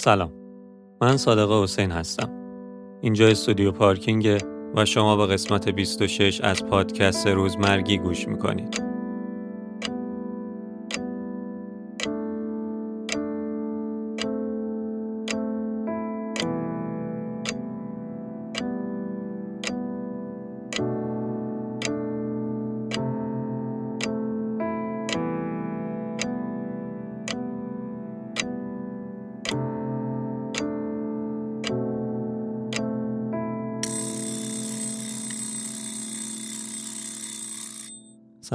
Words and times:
سلام. 0.00 0.32
من 1.00 1.16
صادق 1.16 1.62
حسین 1.62 1.90
هستم. 1.90 2.30
اینجا 3.00 3.28
استودیو 3.28 3.72
پارکینگ 3.72 4.42
و 4.76 4.84
شما 4.84 5.16
به 5.16 5.26
قسمت 5.26 5.68
26 5.68 6.40
از 6.40 6.66
پادکست 6.66 7.26
روزمرگی 7.26 7.98
گوش 7.98 8.28
می‌کنید. 8.28 8.87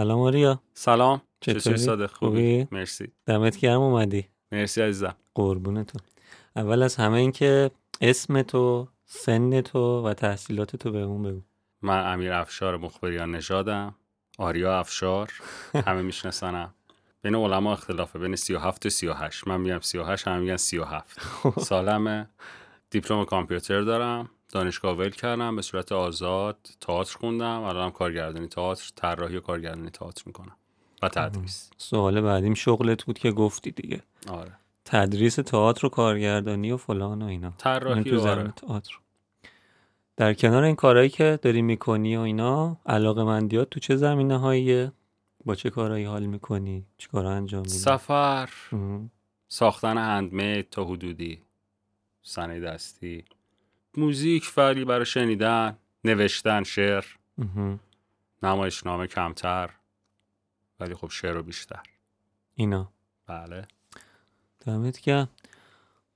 سلام 0.04 0.20
آریا. 0.20 0.60
سلام. 0.74 1.22
چطوری؟ 1.40 1.78
صادق 1.78 2.12
خوبی؟ 2.12 2.68
مرسی. 2.72 3.12
دمت 3.26 3.58
گرم 3.58 3.82
اومدی. 3.82 4.26
مرسی 4.52 4.82
عزیزم. 4.82 5.16
قربون 5.36 5.84
تو. 5.84 6.00
اول 6.56 6.84
از 6.84 6.96
همه 6.96 7.18
این 7.18 7.32
که 7.32 7.72
اسم 8.02 8.42
تو 8.42 8.88
سن 9.06 9.62
تو 9.62 10.08
و 10.08 10.14
تحصیلات 10.14 10.76
تو 10.76 10.92
بهمون 10.92 11.24
بگو. 11.24 11.42
من 11.82 12.14
امیر 12.14 12.34
افشار 12.34 12.78
مخبریان 12.78 13.36
نژادم. 13.36 13.96
آریا 14.38 14.80
افشار. 14.80 15.34
همه 15.88 16.02
میشناسنم. 16.02 16.74
بین 17.22 17.36
علما 17.36 17.74
اختلافه. 17.74 18.20
بین 18.20 18.36
37 18.36 18.86
و 18.86 18.90
38 18.90 19.48
من 19.48 19.62
میگم 19.62 19.80
38 19.80 20.28
هم 20.28 20.40
میگن 20.40 20.58
37 20.58 21.22
سالمه. 21.60 22.30
دیپلم 22.90 23.26
کامپیوتر 23.26 23.82
دارم. 23.82 24.30
دانشگاه 24.54 24.98
ول 24.98 25.10
کردم 25.10 25.56
به 25.56 25.62
صورت 25.62 25.92
آزاد 25.92 26.58
تئاتر 26.82 27.18
خوندم. 27.18 27.62
الانم 27.62 27.92
کارگردانی 27.92 28.48
تئاتر 28.48 28.92
طراحی 28.96 29.36
و 29.36 29.40
کارگردانی 29.40 29.90
تئاتر 29.90 30.24
می‌کنم. 30.26 30.56
و 31.02 31.10
تدریس. 31.10 31.72
سوال 31.78 32.22
بعدیم 32.22 32.54
شغلت 32.54 33.04
بود 33.04 33.20
که 33.20 33.32
گفتی 33.32 33.72
دیگه. 33.72 34.04
آره. 34.30 34.52
تدریس 34.86 35.36
تئاتر 35.36 35.86
و 35.86 35.90
کارگردانی 35.90 36.72
و 36.72 36.78
فلان 36.78 37.22
و 37.22 37.26
اینا. 37.26 37.54
طراحی 37.58 38.04
تو 38.04 38.28
آره. 38.30 38.52
تئاتر. 38.52 39.00
در 40.18 40.34
کنار 40.34 40.64
این 40.64 40.76
کارهایی 40.76 41.10
که 41.10 41.40
داری 41.42 41.62
می‌کنی 41.62 42.18
و 42.18 42.20
اینا 42.20 42.78
علاقه 42.86 43.24
مندیات 43.24 43.70
تو 43.70 43.80
چه 43.80 43.96
زمینه 43.96 44.38
هاییه 44.38 44.92
با 45.46 45.56
چه 45.56 45.70
کارهایی 45.70 46.06
حال 46.06 46.26
می‌کنی؟ 46.26 46.86
چه 46.98 47.08
کارها 47.08 47.32
انجام 47.32 47.62
میدی؟ 47.62 47.74
سفر. 47.74 48.50
مهم. 48.72 49.12
ساختن 49.48 49.98
هندمید 49.98 50.70
تا 50.70 50.86
حدودی. 50.86 51.42
صنایع 52.24 52.74
دستی. 52.74 53.26
موزیک 53.98 54.54
ولی 54.58 54.86
برای 54.86 55.06
شنیدن 55.06 55.78
نوشتن 56.04 56.64
شعر. 56.64 57.06
مهم. 57.38 57.80
نمایشنامه 58.44 59.08
کمتر 59.08 59.70
ولی 60.80 60.96
خب 60.96 61.10
شعر 61.10 61.34
رو 61.34 61.44
بیشتر. 61.44 61.84
اینا. 62.56 62.92
بله. 63.28 63.68
دمت 64.66 65.02
گرم. 65.02 65.30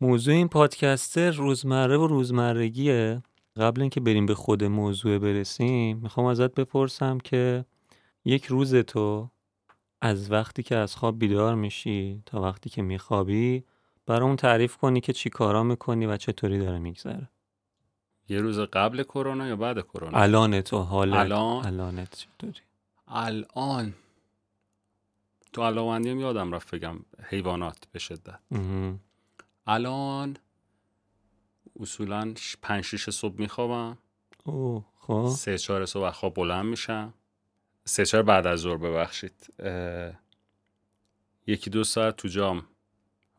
موضوع 0.01 0.33
این 0.33 0.47
پادکست 0.47 1.17
روزمره 1.17 1.97
و 1.97 2.07
روزمرگیه. 2.07 3.23
قبل 3.57 3.81
اینکه 3.81 3.99
بریم 3.99 4.25
به 4.25 4.35
خود 4.35 4.63
موضوع 4.63 5.17
برسیم 5.17 5.97
می‌خوام 5.97 6.25
ازت 6.25 6.53
بپرسم 6.53 7.17
که 7.17 7.65
یک 8.25 8.45
روز 8.45 8.75
تو 8.75 9.29
از 10.01 10.31
وقتی 10.31 10.63
که 10.63 10.75
از 10.75 10.95
خواب 10.95 11.19
بیدار 11.19 11.55
میشی 11.55 12.23
تا 12.25 12.41
وقتی 12.41 12.69
که 12.69 12.81
میخوابی 12.81 13.63
برامون 14.05 14.35
تعریف 14.35 14.77
کنی 14.77 15.01
که 15.01 15.13
چی 15.13 15.29
کارا 15.29 15.63
می‌کنی 15.63 16.05
و 16.05 16.17
چطوری 16.17 16.59
داره 16.59 16.79
میگذره. 16.79 17.29
یه 18.29 18.41
روز 18.41 18.59
قبل 18.59 19.03
کرونا 19.03 19.47
یا 19.47 19.55
بعد 19.55 19.81
کرونا؟ 19.81 20.17
الان 20.17 20.61
تو 20.61 20.77
حالت 20.77 21.15
الان؟ 21.15 21.65
الانت 21.65 22.15
چطوری 22.15 22.61
الان. 23.07 23.93
تو 25.53 25.63
علاقمندی 25.63 26.09
هم 26.09 26.19
یادم 26.19 26.51
رفت 26.51 26.75
بگم 26.75 26.99
حیوانات 27.23 27.77
به 27.91 27.99
شدت. 27.99 28.39
الان 29.67 30.37
اصولا 31.79 32.33
پنج 32.61 32.83
شیش 32.83 33.09
صبح 33.09 33.39
میخوابم. 33.39 33.97
اوه 34.43 34.85
خب. 34.99 35.27
سه 35.35 35.57
چهار 35.57 35.85
صبح 35.85 36.11
خواب 36.11 36.33
بلند 36.33 36.65
میشم. 36.65 37.13
سه 37.85 38.05
چهار 38.05 38.23
بعد 38.23 38.47
از 38.47 38.59
ظهر 38.59 38.77
ببخشید. 38.77 39.53
اه، 39.59 40.13
یکی 41.47 41.69
دو 41.69 41.83
ساعت 41.83 42.17
تو 42.17 42.27
جام 42.27 42.65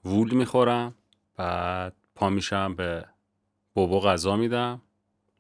وول 0.05 0.35
می‌خورم. 0.35 0.95
بعد 1.37 1.95
پا 2.15 2.31
میشم 2.31 2.75
به 2.75 3.07
بابا 3.79 4.01
غذا 4.01 4.37
میدم. 4.37 4.81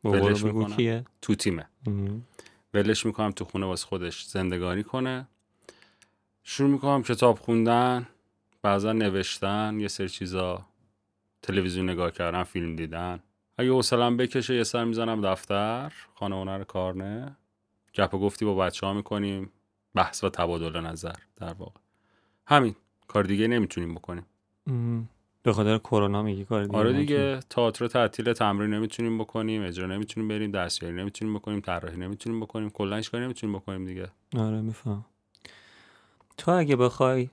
ولش 0.04 0.44
می‌کنم. 0.44 0.76
کیه؟ 0.76 1.04
تو 1.22 1.34
تیمه. 1.34 1.68
ولش 2.74 3.06
می‌کنم 3.06 3.30
تو 3.30 3.44
خونه 3.44 3.66
واسه 3.66 3.86
خودش 3.86 4.24
زندگانی 4.24 4.82
کنه. 4.82 5.28
شروع 6.42 6.70
می‌کنم 6.70 7.02
کتاب 7.02 7.38
خوندن 7.38 8.08
بعضا 8.62 8.92
نوشتن 8.92 9.80
یه 9.80 9.88
سری 9.88 10.08
چیزا 10.08 10.66
تلویزیون 11.42 11.90
نگاه 11.90 12.10
کردن 12.10 12.42
فیلم 12.42 12.76
دیدن. 12.76 13.20
اگه 13.58 13.70
حوصلم 13.70 14.16
بکشه 14.16 14.54
یه 14.54 14.64
سر 14.64 14.84
می‌زنم 14.84 15.20
دفتر 15.20 15.92
خانه 16.14 16.36
هنر 16.36 16.64
کارنه 16.64 17.36
گپ 17.94 18.14
و 18.14 18.18
گفتی 18.18 18.44
با 18.44 18.54
بچه 18.54 18.86
ها 18.86 18.92
می‌کنیم. 18.92 19.52
بحث 19.94 20.24
و 20.24 20.28
تبادل 20.28 20.80
نظر 20.80 21.14
در 21.36 21.52
واقع. 21.52 21.80
همین. 22.46 22.74
کار 23.08 23.24
دیگه 23.24 23.46
نمی‌تونیم 23.46 23.94
بکنیم. 23.94 24.26
به 25.42 25.52
خاطر 25.52 25.78
کرونا 25.78 26.22
میگی 26.22 26.44
کار 26.44 26.64
دیگه 26.64 26.76
آره. 26.76 26.92
دیگه 26.92 27.40
تئاتر 27.50 27.86
تعطیل 27.86 28.32
تمرین 28.32 28.70
نمی‌تونیم 28.70 29.18
بکنیم 29.18 29.62
اجرا 29.62 29.86
نمی‌تونیم 29.86 30.28
بریم 30.28 30.50
دستیاری 30.50 30.96
نمی‌تونیم 30.96 31.34
بکنیم 31.34 31.60
طراحی 31.60 31.96
نمی‌تونیم 31.96 32.40
بکنیم 32.40 32.70
کلا 32.70 32.96
هیچ 32.96 33.10
کاری 33.10 33.24
نمی‌تونیم 33.24 33.56
بکنیم 33.56 33.84
دیگه. 33.86 34.08
آره 34.36 34.60
میفهم. 34.60 35.04
تو 36.36 36.50
اگه 36.50 36.76
بخوای 36.76 37.28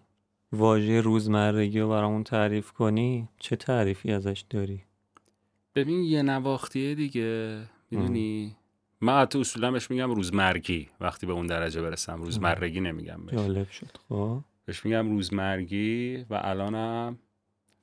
واژه 0.51 1.01
روزمرگی 1.01 1.79
رو 1.79 1.89
برامون 1.89 2.23
تعریف 2.23 2.71
کنی 2.71 3.29
چه 3.39 3.55
تعریفی 3.55 4.11
ازش 4.11 4.45
داری؟ 4.49 4.83
ببین 5.75 6.03
یه 6.03 6.21
نواختیه 6.21 6.95
دیگه 6.95 7.59
می‌دونی؟ 7.91 8.55
من 9.01 9.21
حتی 9.21 9.39
اصولا 9.39 9.71
بهش 9.71 9.91
میگم 9.91 10.11
روزمرگی 10.11 10.89
وقتی 11.01 11.25
به 11.27 11.33
اون 11.33 11.47
درجه 11.47 11.81
برسم. 11.81 12.21
روزمرگی 12.21 12.79
نمیگم 12.79 13.25
بهش. 13.25 13.35
جالب 13.35 13.69
شد 13.69 13.97
خب. 14.09 14.39
بهش 14.65 14.85
میگم 14.85 15.09
روزمرگی 15.09 16.25
و 16.29 16.41
الانم 16.43 17.17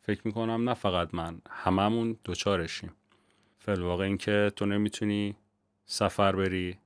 فکر 0.03 0.21
می‌کنم 0.25 0.69
نه 0.69 0.75
فقط 0.75 1.15
من 1.15 1.41
هممون 1.51 2.17
دوچارشیم 2.25 2.93
فلواقع 3.59 4.05
اینکه 4.05 4.53
تو 4.57 4.67
نمی‌تونی 4.67 5.37
سفر 5.87 6.37
بری 6.37 6.79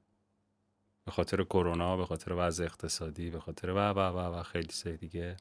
به 1.04 1.10
خاطر 1.12 1.44
کرونا 1.44 1.96
به 1.96 2.06
خاطر 2.06 2.34
وضع 2.36 2.64
اقتصادی 2.64 3.30
به 3.30 3.40
خاطر 3.40 3.70
و 3.70 3.78
و 3.78 3.98
و 3.98 4.38
و 4.38 4.42
خیلی 4.42 4.72
سری 4.72 4.96
دیگه. 4.96 5.36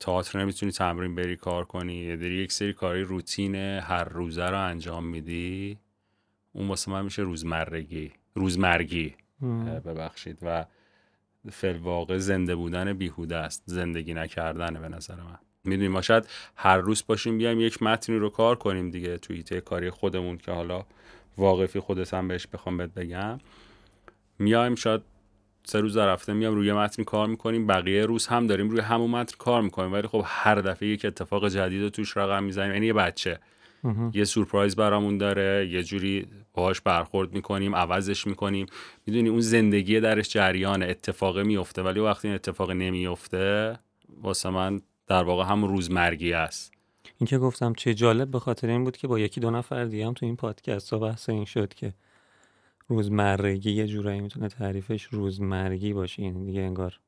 تئاتر 0.00 0.40
نمی‌تونی 0.40 0.72
تمرین 0.72 1.14
بری 1.14 1.36
کار 1.36 1.64
کنی. 1.64 1.94
یه 1.94 2.16
داری 2.16 2.34
یک 2.34 2.52
سری 2.52 2.72
کاری 2.72 3.02
روتین 3.02 3.54
هر 3.54 4.04
روزه 4.04 4.46
رو 4.46 4.64
انجام 4.64 5.04
میدی. 5.04 5.78
اون 6.52 6.68
واسه 6.68 6.90
من 6.90 7.04
میشه 7.04 7.22
روزمرگی. 7.22 8.12
روزمرگی. 8.34 9.16
ببخشید. 9.84 10.38
و 10.42 10.66
فلواقع 11.50 12.18
زنده 12.18 12.56
بودن 12.56 12.92
بیهوده 12.92 13.36
است. 13.36 13.62
زندگی 13.66 14.14
نکردنه 14.14 14.80
به 14.80 14.88
نظر 14.88 15.16
من. 15.16 15.38
می‌دونیم. 15.64 15.92
ما 15.92 16.02
شاید 16.02 16.28
هر 16.56 16.76
روز 16.76 17.04
باشیم 17.06 17.38
بیایم 17.38 17.60
یک 17.60 17.82
متنی 17.82 18.16
رو 18.16 18.30
کار 18.30 18.56
کنیم 18.56 18.90
دیگه 18.90 19.18
توی 19.18 19.36
ایته 19.36 19.60
کاری 19.60 19.90
خودمون 19.90 20.38
که 20.38 20.52
حالا 20.52 20.84
واقفی 21.38 21.80
خودت 21.80 22.14
هم 22.14 22.28
بهش 22.28 22.46
بخوام 22.46 22.76
بهت 22.76 22.94
بگم. 22.94 23.38
میایم 24.38 24.74
شاید 24.74 25.00
سه 25.64 25.80
روز 25.80 25.96
در 25.96 26.12
هفته 26.12 26.32
میام 26.32 26.54
روی 26.54 26.72
متن 26.72 27.04
کار 27.04 27.26
می‌کنیم. 27.28 27.66
بقیه 27.66 28.06
روز 28.06 28.26
هم 28.26 28.46
داریم 28.46 28.70
روی 28.70 28.80
همون 28.80 29.10
متن 29.10 29.36
کار 29.38 29.62
می‌کنیم. 29.62 29.92
ولی 29.92 30.08
خب 30.08 30.22
هر 30.26 30.54
دفعه 30.54 30.88
یک 30.88 31.04
اتفاق 31.04 31.48
جدید 31.48 31.82
رو 31.82 31.90
توش 31.90 32.16
رقم 32.16 32.44
می‌زنیم. 32.44 32.72
یعنی 32.72 32.86
یه 32.86 32.92
بچه. 32.92 33.38
یه 34.14 34.24
سورپرایز 34.24 34.76
برامون 34.76 35.18
داره. 35.18 35.68
یه 35.72 35.82
جوری 35.82 36.26
باهاش 36.54 36.80
برخورد 36.80 37.32
می‌کنیم 37.32 37.74
عوضش 37.74 38.26
می‌کنیم. 38.26 38.66
می‌دونی 39.06 39.28
اون 39.28 39.40
زندگی 39.40 40.00
درش 40.00 40.28
جریان 40.28 40.82
اتفاقه 40.82 41.42
میفته 41.42 41.82
ولی 41.82 42.00
وقتی 42.00 42.28
این 42.28 42.34
اتفاق 42.34 42.70
نمیفته 42.70 43.78
واسه 44.22 44.50
من 44.50 44.80
در 45.10 45.24
واقع 45.24 45.44
هم 45.44 45.64
روزمرگی 45.64 46.32
است. 46.32 46.72
این 47.18 47.26
که 47.26 47.38
گفتم 47.38 47.72
چه 47.72 47.94
جالب 47.94 48.30
به 48.30 48.38
خاطر 48.38 48.68
این 48.68 48.84
بود 48.84 48.96
که 48.96 49.08
با 49.08 49.18
یکی 49.18 49.40
دو 49.40 49.50
نفر 49.50 49.84
دیگه 49.84 50.06
هم 50.06 50.12
تو 50.12 50.26
این 50.26 50.36
پادکست 50.36 50.92
ها 50.92 50.98
بحث 50.98 51.28
این 51.28 51.44
شد 51.44 51.74
که 51.74 51.92
روزمرگی 52.88 53.70
یه 53.70 53.86
جورایی 53.86 54.20
می‌تونه 54.20 54.48
تعریفش 54.48 55.02
روزمرگی 55.02 55.92
باشه. 55.92 56.22
یعنی 56.22 56.44
دیگه 56.46 56.60
انگار 56.60 57.00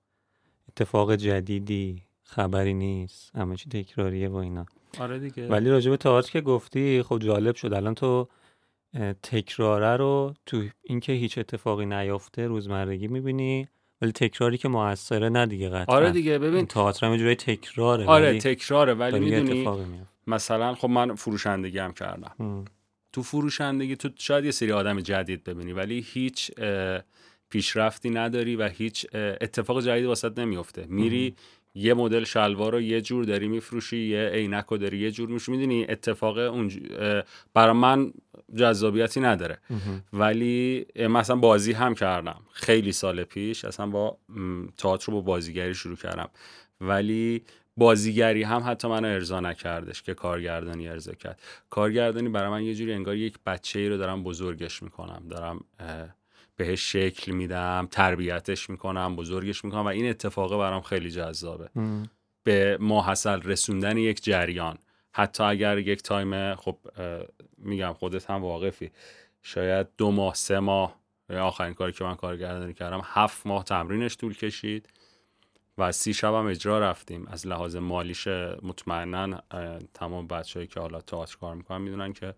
اتفاق 0.68 1.14
جدیدی 1.14 2.02
خبری 2.22 2.74
نیست 2.74 3.36
همه 3.36 3.56
چی 3.56 3.70
تکراریه 3.70 4.28
و 4.28 4.34
اینا. 4.34 4.66
آره 5.00 5.18
دیگه. 5.18 5.48
ولی 5.48 5.70
راجع 5.70 5.90
به 5.90 5.96
تئاتر 5.96 6.30
که 6.30 6.40
گفتی 6.40 7.02
خب 7.02 7.18
جالب 7.18 7.54
شد. 7.54 7.72
الان 7.72 7.94
تو 7.94 8.28
تکراره 9.22 9.96
رو 9.96 10.34
تو 10.46 10.62
اینکه 10.82 11.12
هیچ 11.12 11.38
اتفاقی 11.38 11.86
نیافته 11.86 12.46
روزمرگی 12.46 13.08
می‌بینی. 13.08 13.68
ولی 14.02 14.12
تکراری 14.12 14.58
که 14.58 14.68
موثره 14.68 15.28
نه 15.28 15.46
دیگه 15.46 15.68
قطعا. 15.68 15.96
آره 15.96 16.10
دیگه 16.10 16.38
ببین. 16.38 16.66
تئاتر 16.66 17.06
هم 17.06 17.12
یه 17.12 17.18
جورایی 17.18 17.36
تکراره 17.36 18.06
آره 18.06 18.28
ولی 18.28 18.38
تکراره 18.38 18.94
ولی 18.94 19.18
می‌دونی 19.18 19.68
مثلا 20.26 20.74
خب 20.74 20.88
من 20.90 21.14
فروشندگی 21.14 21.78
هم 21.78 21.92
کردم. 21.92 22.32
ام. 22.40 22.64
تو 23.12 23.22
فروشندگی 23.22 23.96
تو 23.96 24.08
شاید 24.16 24.44
یه 24.44 24.50
سری 24.50 24.72
آدم 24.72 25.00
جدید 25.00 25.44
ببینی 25.44 25.72
ولی 25.72 26.00
هیچ 26.06 26.50
پیشرفتی 27.50 28.10
نداری 28.10 28.56
و 28.56 28.68
هیچ 28.68 29.06
اتفاق 29.14 29.82
جدیدی 29.82 30.06
واسط 30.06 30.38
نمیفته 30.38 30.86
میری 30.88 31.34
یه 31.74 31.94
مدل 31.94 32.24
شلوار 32.24 32.72
رو 32.72 32.80
یه 32.80 33.00
جور 33.00 33.24
داری 33.24 33.48
میفروشی 33.48 33.98
یه 33.98 34.28
عینک 34.28 34.64
رو 34.64 34.78
داری 34.78 34.98
یه 34.98 35.10
جور 35.10 35.28
میفروشی. 35.28 35.52
می‌دونی 35.52 35.86
اتفاق 35.88 36.38
اون 36.38 36.70
برای 37.54 37.72
من 37.72 38.12
جذابیتی 38.54 39.20
نداره. 39.20 39.58
ولی 40.12 40.86
مثلا 40.96 41.36
بازی 41.36 41.72
هم 41.72 41.94
کردم. 41.94 42.40
خیلی 42.52 42.92
سال 42.92 43.24
پیش 43.24 43.64
اصلا 43.64 43.86
با 43.86 44.18
تئاتر 44.78 45.12
رو 45.12 45.12
با 45.12 45.20
بازیگری 45.20 45.74
شروع 45.74 45.96
کردم. 45.96 46.28
ولی 46.80 47.42
بازیگری 47.76 48.42
هم 48.42 48.62
حتی 48.66 48.88
منو 48.88 49.08
ارضا 49.08 49.40
نکردش 49.40 50.02
که 50.02 50.14
کارگردانی 50.14 50.88
ارضا 50.88 51.12
کرد. 51.12 51.40
کارگردانی 51.70 52.28
برای 52.28 52.50
من 52.50 52.62
یه 52.62 52.74
جوری 52.74 52.92
انگار 52.92 53.16
یک 53.16 53.38
بچه 53.46 53.78
ای 53.78 53.88
رو 53.88 53.96
دارم 53.96 54.22
بزرگش 54.22 54.82
می‌کنم. 54.82 55.22
دارم 55.30 55.64
بهش 56.62 56.92
شکل 56.92 57.32
میدم 57.32 57.88
تربیتش 57.90 58.70
می‌کنم 58.70 59.16
بزرگش 59.16 59.64
می‌کنم 59.64 59.84
و 59.84 59.86
این 59.86 60.10
اتفاقه 60.10 60.56
برام 60.58 60.82
خیلی 60.82 61.10
جذابه. 61.10 61.70
ام. 61.76 62.10
به 62.44 62.78
ماحصل 62.80 63.42
رسوندن 63.42 63.96
یک 63.96 64.24
جریان. 64.24 64.78
حتی 65.12 65.42
اگر 65.42 65.78
یک 65.78 66.02
تایم 66.02 66.54
خب 66.54 66.78
میگم 67.58 67.92
خودت 67.92 68.30
هم 68.30 68.42
واقفی. 68.42 68.90
شاید 69.42 69.86
دو 69.96 70.10
ماه 70.10 70.34
سه 70.34 70.58
ماه 70.58 70.96
آخرین 71.30 71.74
کاری 71.74 71.92
که 71.92 72.04
من 72.04 72.14
کارگردانی 72.14 72.74
کردم 72.74 73.02
هفت 73.04 73.46
ماه 73.46 73.64
تمرینش 73.64 74.16
طول 74.16 74.34
کشید 74.34 74.88
و 75.78 75.92
سی 75.92 76.14
شب 76.14 76.34
هم 76.34 76.46
اجرا 76.46 76.80
رفتیم. 76.80 77.26
از 77.26 77.46
لحاظ 77.46 77.76
مالیش 77.76 78.26
مطمئنا 78.62 79.38
تمام 79.94 80.26
بچههایی 80.26 80.66
که 80.66 80.80
حالا 80.80 81.00
تئاتر 81.00 81.36
کار 81.36 81.54
می‌کنن 81.54 81.80
می‌دونن 81.80 82.12
که 82.12 82.34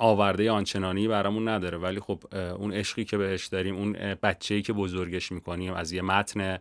آورده 0.00 0.50
آنچنانی 0.50 1.08
برامون 1.08 1.48
نداره. 1.48 1.78
ولی 1.78 2.00
خب 2.00 2.22
اون 2.32 2.72
عشقی 2.72 3.04
که 3.04 3.16
بهش 3.16 3.46
داریم 3.46 3.76
اون 3.76 3.92
بچه‌ای 4.22 4.62
که 4.62 4.72
بزرگش 4.72 5.32
می‌کنیم 5.32 5.72
از 5.72 5.92
یه 5.92 6.02
متن 6.02 6.58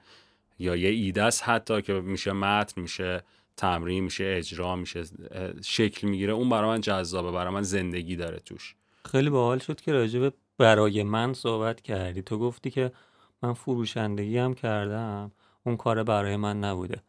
یا 0.60 0.76
یه 0.76 0.90
ایده 0.90 1.24
است 1.24 1.44
حتی 1.50 1.82
که 1.82 1.94
میشه 1.94 2.32
متن 2.32 2.82
میشه 2.82 3.24
تمرین 3.58 4.04
میشه 4.04 4.34
اجرا 4.38 4.76
میشه 4.76 5.04
شکل 5.64 6.08
می‌گیره. 6.08 6.34
اون 6.34 6.50
برای 6.50 6.70
من 6.70 6.82
جذابه 6.82 7.32
برای 7.32 7.54
من 7.54 7.62
زندگی 7.62 8.16
داره 8.16 8.40
توش. 8.40 8.76
خیلی 9.06 9.30
باحال 9.30 9.60
شد 9.60 9.82
که 9.82 9.92
راجع 9.92 10.20
به 10.20 10.34
برای 10.58 11.04
من 11.04 11.34
صحبت 11.34 11.82
کردی. 11.82 12.22
تو 12.22 12.38
گفتی 12.40 12.70
که 12.70 12.92
من 13.44 13.54
فروشندگی 13.54 14.38
هم 14.38 14.54
کردم 14.54 15.32
اون 15.66 15.78
کار 15.78 16.04
برای 16.04 16.36
من 16.36 16.60
نبوده. 16.60 17.02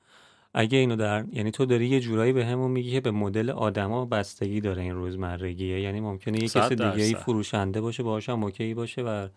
اگه 0.54 0.78
اینو 0.78 0.96
در 0.96 1.24
یعنی 1.32 1.50
تو 1.50 1.66
داری 1.66 1.86
یه 1.86 2.00
جورایی 2.00 2.32
به 2.32 2.46
همون 2.46 2.70
میگی 2.70 2.92
که 2.92 3.00
به 3.00 3.10
مدل 3.10 3.50
آدما 3.50 4.04
بستگی 4.04 4.60
داره 4.60 4.82
این 4.82 4.94
روزمرگیه. 4.94 5.80
یعنی 5.80 6.00
ممکنه 6.00 6.42
یه 6.42 6.48
کسی 6.48 6.74
دیگه 6.74 7.04
ای. 7.04 7.14
فروشنده 7.14 7.80
باشه 7.80 8.02
باهاش 8.02 8.28
هم 8.28 8.44
اوکی 8.44 8.74
باشه 8.74 9.02
و 9.02 9.28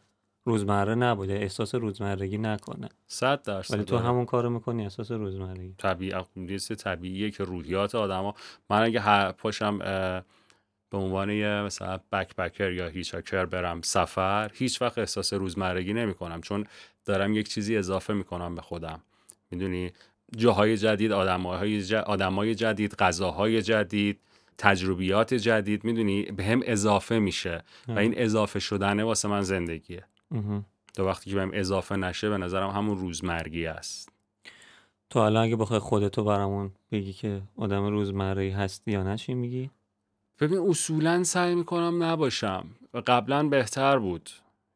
روزمره 0.45 0.95
نبوده. 0.95 1.33
احساس 1.33 1.75
روزمرگی 1.75 2.38
نکنه. 2.38 2.89
صد 3.07 3.44
درصد 3.44 3.74
ولی 3.74 3.83
تو 3.83 3.95
داره. 3.95 4.07
همون 4.07 4.25
کارو 4.25 4.50
می‌کنی 4.50 4.83
احساس 4.83 5.12
روزمرگی. 5.12 5.75
طبیعی 5.77 6.57
طبیعیه 6.60 7.31
که 7.31 7.44
روحیات 7.44 7.95
آدما. 7.95 8.36
من 8.69 8.83
اگه 8.83 9.00
هر 9.00 9.31
پاشم 9.31 9.77
به 10.89 10.98
عنوان 10.98 11.30
یه 11.30 11.62
مثلا 11.62 12.00
بکپکر 12.12 12.71
یا 12.71 12.88
هیچاکر 12.88 13.45
برم 13.45 13.81
سفر 13.81 14.51
هیچ 14.54 14.81
وقت 14.81 14.98
احساس 14.98 15.33
روزمرگی 15.33 15.94
نمی 15.94 16.13
کنم 16.13 16.42
چون 16.42 16.66
دارم 17.06 17.33
یک 17.33 17.50
چیزی 17.50 17.77
اضافه 17.77 18.13
می‌کنم 18.13 18.56
به 18.56 18.62
خودم. 18.62 19.00
می‌دونی؟ 19.51 19.92
جاهای 20.38 20.77
جدید 20.77 21.12
آدمهای 21.12 21.83
ج... 21.83 21.94
آدمای 21.94 22.56
جدید 22.56 22.95
غذاهای 22.95 23.62
جدید 23.62 24.19
تجربیات 24.57 25.33
جدید 25.33 25.83
می‌دونی 25.83 26.24
به 26.24 26.44
هم 26.44 26.62
اضافه 26.65 27.19
میشه 27.19 27.63
و 27.88 28.00
این 28.00 28.13
اضافه 28.18 28.59
شدنه 28.59 29.03
واسه 29.03 29.27
من 29.27 29.41
زندگیه. 29.41 30.03
تا 30.94 31.06
وقتی 31.06 31.30
که 31.30 31.35
بهم 31.35 31.51
اضافه 31.53 31.95
نشه 31.95 32.30
به 32.30 32.38
نظرم 32.38 32.69
همون 32.69 32.97
روزمرگی 32.97 33.65
است. 33.65 34.09
تو 35.09 35.19
الان 35.19 35.44
اگه 35.44 35.56
بخوای 35.56 35.80
خودتو 35.80 36.24
برامون 36.24 36.71
بگی 36.91 37.13
که 37.13 37.41
آدم 37.57 37.85
روزمره 37.85 38.53
هستی 38.53 38.91
یا 38.91 39.03
نه 39.03 39.18
چی 39.18 39.33
میگی؟ 39.33 39.69
ببین 40.39 40.59
اصولا 40.59 41.24
سعی 41.24 41.56
می‌کنم 41.56 42.03
نباشم. 42.03 42.65
قبلا 43.07 43.44
بهتر 43.44 44.00
بود. 44.00 44.30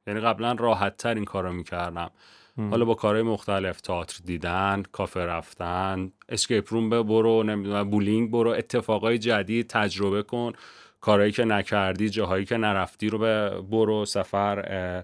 یعنی 0.07 0.19
قبلا 0.19 0.51
راحت 0.51 0.97
تر 0.97 1.15
این 1.15 1.25
کارو 1.25 1.53
می‌کردم. 1.53 2.11
حالا 2.57 2.85
با 2.85 2.95
کارهای 2.95 3.23
مختلف 3.23 3.81
تئاتر 3.81 4.19
دیدن 4.25 4.83
کافه 4.91 5.19
رفتن 5.19 6.11
escape 6.29 6.73
room 6.73 6.89
برو 6.89 7.43
نمی‌دونم 7.43 7.89
بولینگ 7.89 8.31
برو 8.31 8.49
اتفاقای 8.49 9.17
جدید 9.17 9.67
تجربه 9.67 10.23
کن 10.23 10.53
کارهایی 11.01 11.31
که 11.31 11.45
نکردی 11.45 12.09
جاهایی 12.09 12.45
که 12.45 12.57
نرفتی 12.57 13.09
رو 13.09 13.17
به 13.17 13.49
برو 13.61 14.05
سفر 14.05 15.03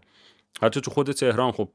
حتی 0.61 0.81
تو 0.81 0.91
خود 0.91 1.11
تهران 1.11 1.51
خب 1.51 1.69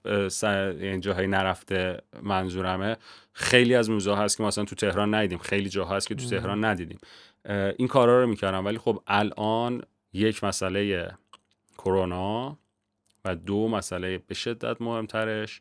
این 0.81 1.01
جاهایی 1.01 1.29
نرفته 1.29 2.03
منظورمه. 2.23 2.97
خیلی 3.33 3.75
از 3.75 3.91
موزه 3.91 4.15
هست 4.15 4.37
که 4.37 4.43
مثلا 4.43 4.65
تو 4.65 4.75
تهران 4.75 5.15
ندیدیم. 5.15 5.39
خیلی 5.39 5.69
جاها 5.69 5.97
هست 5.97 6.09
که 6.09 6.15
تو 6.15 6.27
تهران 6.27 6.65
ندیدیم. 6.65 6.99
این 7.77 7.89
کارا 7.89 8.23
رو 8.23 8.27
می‌کردم. 8.27 8.67
ولی 8.67 8.79
خب 8.79 9.03
الان 9.07 9.83
یک 10.13 10.45
مسئله 10.45 11.11
کرونا 11.79 12.59
و 13.25 13.35
دو 13.37 13.69
مسئله 13.69 14.19
به 14.19 14.35
شدت 14.35 14.81
مهمترش. 14.81 15.61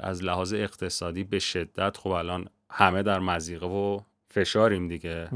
از 0.00 0.24
لحاظ 0.24 0.52
اقتصادی 0.52 1.24
به 1.24 1.38
شدت 1.38 1.96
خب 1.96 2.10
الان 2.10 2.48
همه 2.70 3.02
در 3.02 3.18
مزیقه 3.18 3.66
و 3.66 4.00
فشاریم 4.30 4.88
دیگه. 4.88 5.28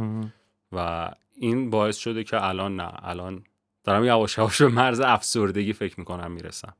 و 0.72 1.10
این 1.36 1.70
باعث 1.70 1.96
شده 1.96 2.24
که 2.24 2.44
الان 2.44 2.76
نه 2.76 2.92
الان 3.02 3.44
دارم 3.84 4.04
یواش 4.04 4.38
یواش 4.38 4.62
به 4.62 4.68
مرز 4.68 5.00
افسردگی 5.00 5.72
فکر 5.72 6.00
می‌کنم 6.00 6.32
می‌رسم. 6.32 6.74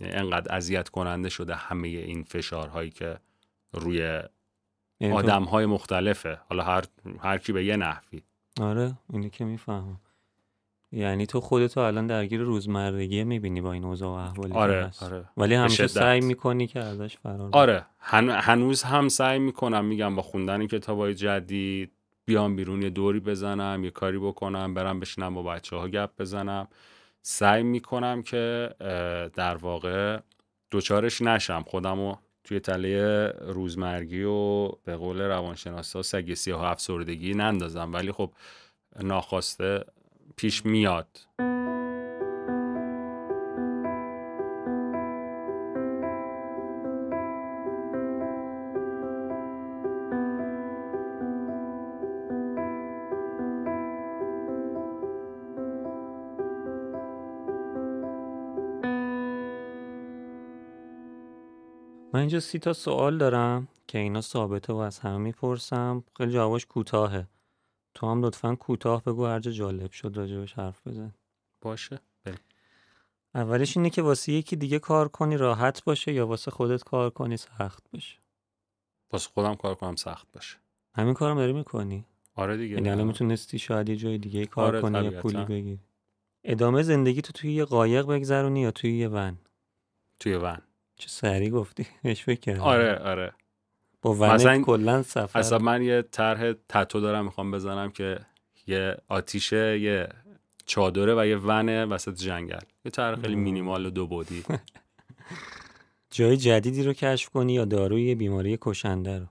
یعنی 0.00 0.12
انقدر 0.12 0.54
اذیت 0.54 0.88
کننده 0.88 1.28
شده 1.28 1.54
همه 1.54 1.88
این 1.88 2.22
فشارهایی 2.22 2.90
که 2.90 3.18
روی 3.72 4.20
یعنی 5.00 5.14
آدم 5.14 5.44
های 5.44 5.66
مختلفه. 5.66 6.40
حالا 6.48 6.62
هر 6.62 6.84
هر 7.20 7.38
کی 7.38 7.52
به 7.52 7.64
یه 7.64 7.76
نحوی. 7.76 8.22
آره 8.60 8.92
اینو 9.12 9.28
که 9.28 9.44
می‌فهمم. 9.44 10.00
یعنی 10.92 11.26
تو 11.26 11.40
خودتو 11.40 11.80
الان 11.80 12.06
درگیر 12.06 12.40
روزمرگی 12.40 13.24
می‌بینی 13.24 13.60
با 13.60 13.72
این 13.72 13.84
اوضاع 13.84 14.08
و 14.08 14.12
احوالی 14.12 14.52
آره 14.52 14.84
هست. 14.84 15.02
آره 15.02 15.24
ولی 15.36 15.54
همیشه. 15.54 15.86
سعی 15.86 16.20
می‌کنی 16.20 16.66
که 16.66 16.80
ازش 16.80 17.16
فرار. 17.16 17.48
آره 17.52 17.86
هن... 17.98 18.30
هنوز 18.30 18.82
هم 18.82 19.08
سعی 19.08 19.38
می‌کنم 19.38 19.84
میگم 19.84 20.16
با 20.16 20.22
خوندن 20.22 20.66
کتابای 20.66 21.14
جدید 21.14 21.92
بیام 22.24 22.56
بیرون 22.56 22.82
یه 22.82 22.90
دوری 22.90 23.20
بزنم 23.20 23.84
یه 23.84 23.90
کاری 23.90 24.18
بکنم 24.18 24.74
برم 24.74 25.00
بشینم 25.00 25.34
با 25.34 25.42
بچه 25.42 25.76
ها 25.76 25.88
گپ 25.88 26.10
بزنم 26.18 26.68
سعی 27.22 27.62
می‌کنم 27.62 28.22
که 28.22 28.70
در 29.34 29.56
واقع 29.56 30.18
دوچارش 30.70 31.22
نشم 31.22 31.64
خودمو 31.66 32.16
توی 32.44 32.60
تله 32.60 33.26
روزمرگی 33.40 34.22
و 34.22 34.68
به 34.68 34.96
قول 34.96 35.20
روانشناسا 35.20 36.02
سگ 36.02 36.34
سیاه 36.34 36.60
و 36.60 36.64
افسردگی 36.64 37.34
نندازم 37.34 37.92
ولی 37.92 38.12
خب 38.12 38.30
ناخواسته 39.02 39.84
پیش 40.40 40.66
میاد. 40.66 41.18
من 62.12 62.20
اینجا 62.20 62.40
سی 62.40 62.58
تا 62.58 62.72
سوال 62.72 63.18
دارم 63.18 63.68
که 63.86 63.98
اینا 63.98 64.20
ثابته 64.20 64.72
و 64.72 64.76
از 64.76 64.98
همه 64.98 65.16
می‌پرسم. 65.18 66.04
خیلی 66.16 66.32
جوابش 66.32 66.66
کوتاهه. 66.66 67.26
تو 67.94 68.06
هم 68.10 68.24
لطفا 68.24 68.54
کوتاه 68.54 69.02
بگو 69.02 69.26
هر 69.26 69.40
جا 69.40 69.50
جالب 69.50 69.90
شد 69.90 70.16
راجبش 70.16 70.52
حرف 70.52 70.86
بزن. 70.86 71.14
باشه 71.60 72.00
اولش 73.34 73.76
اینه 73.76 73.90
که 73.90 74.02
واسه 74.02 74.32
یکی 74.32 74.56
دیگه 74.56 74.78
کار 74.78 75.08
کنی 75.08 75.36
راحت 75.36 75.84
باشه 75.84 76.12
یا 76.12 76.26
واسه 76.26 76.50
خودت 76.50 76.84
کار 76.84 77.10
کنی 77.10 77.36
سخت 77.36 77.90
باشه؟ 77.92 78.18
واسه 79.12 79.28
خودم 79.34 79.54
کار 79.54 79.74
کنم 79.74 79.96
سخت 79.96 80.26
باشه. 80.32 80.56
همین 80.94 81.14
کارم 81.14 81.36
داری 81.36 81.52
می‌کنی؟ 81.52 82.04
آره 82.34 82.56
دیگه 82.56 82.74
یعنی 82.74 82.90
الان 82.90 83.06
می‌تونستی 83.06 83.58
شاید 83.58 83.88
یه 83.88 83.96
جای 83.96 84.18
دیگه 84.18 84.46
کار 84.46 84.66
آره، 84.66 84.80
کنی 84.80 85.04
یا. 85.04 85.20
پولی 85.20 85.44
بگیری. 85.44 85.80
ادامه 86.44 86.82
زندگی 86.82 87.22
تو 87.22 87.32
توی 87.32 87.52
یه 87.52 87.64
قایق 87.64 88.06
بگذرونی 88.06 88.60
یا 88.60 88.70
توی 88.70 88.98
یه 88.98 89.08
ون؟ 89.08 89.38
توی 90.20 90.34
ون. 90.34 90.58
چه 90.96 91.08
سری 91.08 91.50
گفتی 91.50 91.86
بهش 92.02 92.24
فکر 92.24 92.60
آره 92.60 92.98
آره. 92.98 93.32
با 94.02 94.14
مثلا- 94.14 94.52
ون 94.52 94.64
کلا 94.64 95.02
سفر. 95.02 95.38
اصلا 95.38 95.58
من 95.58 95.82
یه 95.82 96.02
طرح 96.02 96.52
تتو 96.68 97.00
دارم 97.00 97.24
می‌خوام 97.24 97.50
بزنم 97.50 97.90
که 97.90 98.18
یه 98.66 98.96
آتیشه 99.08 99.78
یه 99.80 100.08
چادره 100.66 101.14
و 101.18 101.26
یه 101.26 101.36
ونه 101.36 101.84
وسط 101.86 102.14
جنگل. 102.14 102.58
یه 102.84 102.90
طرح 102.90 103.20
خیلی. 103.20 103.34
مینیمال 103.34 103.86
و 103.86 103.90
دو 103.90 104.06
بودی. 104.06 104.44
جای 106.10 106.36
جدیدی 106.36 106.82
رو 106.82 106.92
کشف 106.92 107.28
کنی 107.28 107.52
یا 107.52 107.64
داروی 107.64 108.14
بیماری 108.14 108.58
کشنده 108.60 109.18
رو؟ 109.18 109.26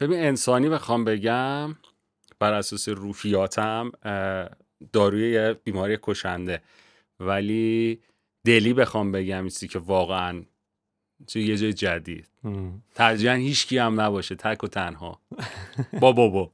ببین 0.00 0.18
انسانی 0.18 0.68
بخوام 0.68 1.04
بگم 1.04 1.76
بر 2.38 2.52
اساس 2.52 2.88
روحیاتم 2.88 3.92
داروی 4.92 5.30
یه 5.32 5.56
بیماری 5.64 5.98
کشنده. 6.02 6.62
ولی 7.20 8.00
دلی 8.44 8.72
بخوام 8.74 9.12
بگم 9.12 9.44
چیزی 9.48 9.68
که 9.68 9.78
واقعا 9.78 10.42
توی 11.26 11.46
یه 11.46 11.56
جای 11.56 11.72
جدید. 11.72 12.28
ترجیحاً 12.94 13.34
هیچ 13.34 13.72
هم 13.72 14.00
نباشه 14.00 14.34
تک 14.34 14.64
و 14.64 14.66
تنها. 14.66 15.20
با 16.00 16.12
بابا. 16.12 16.52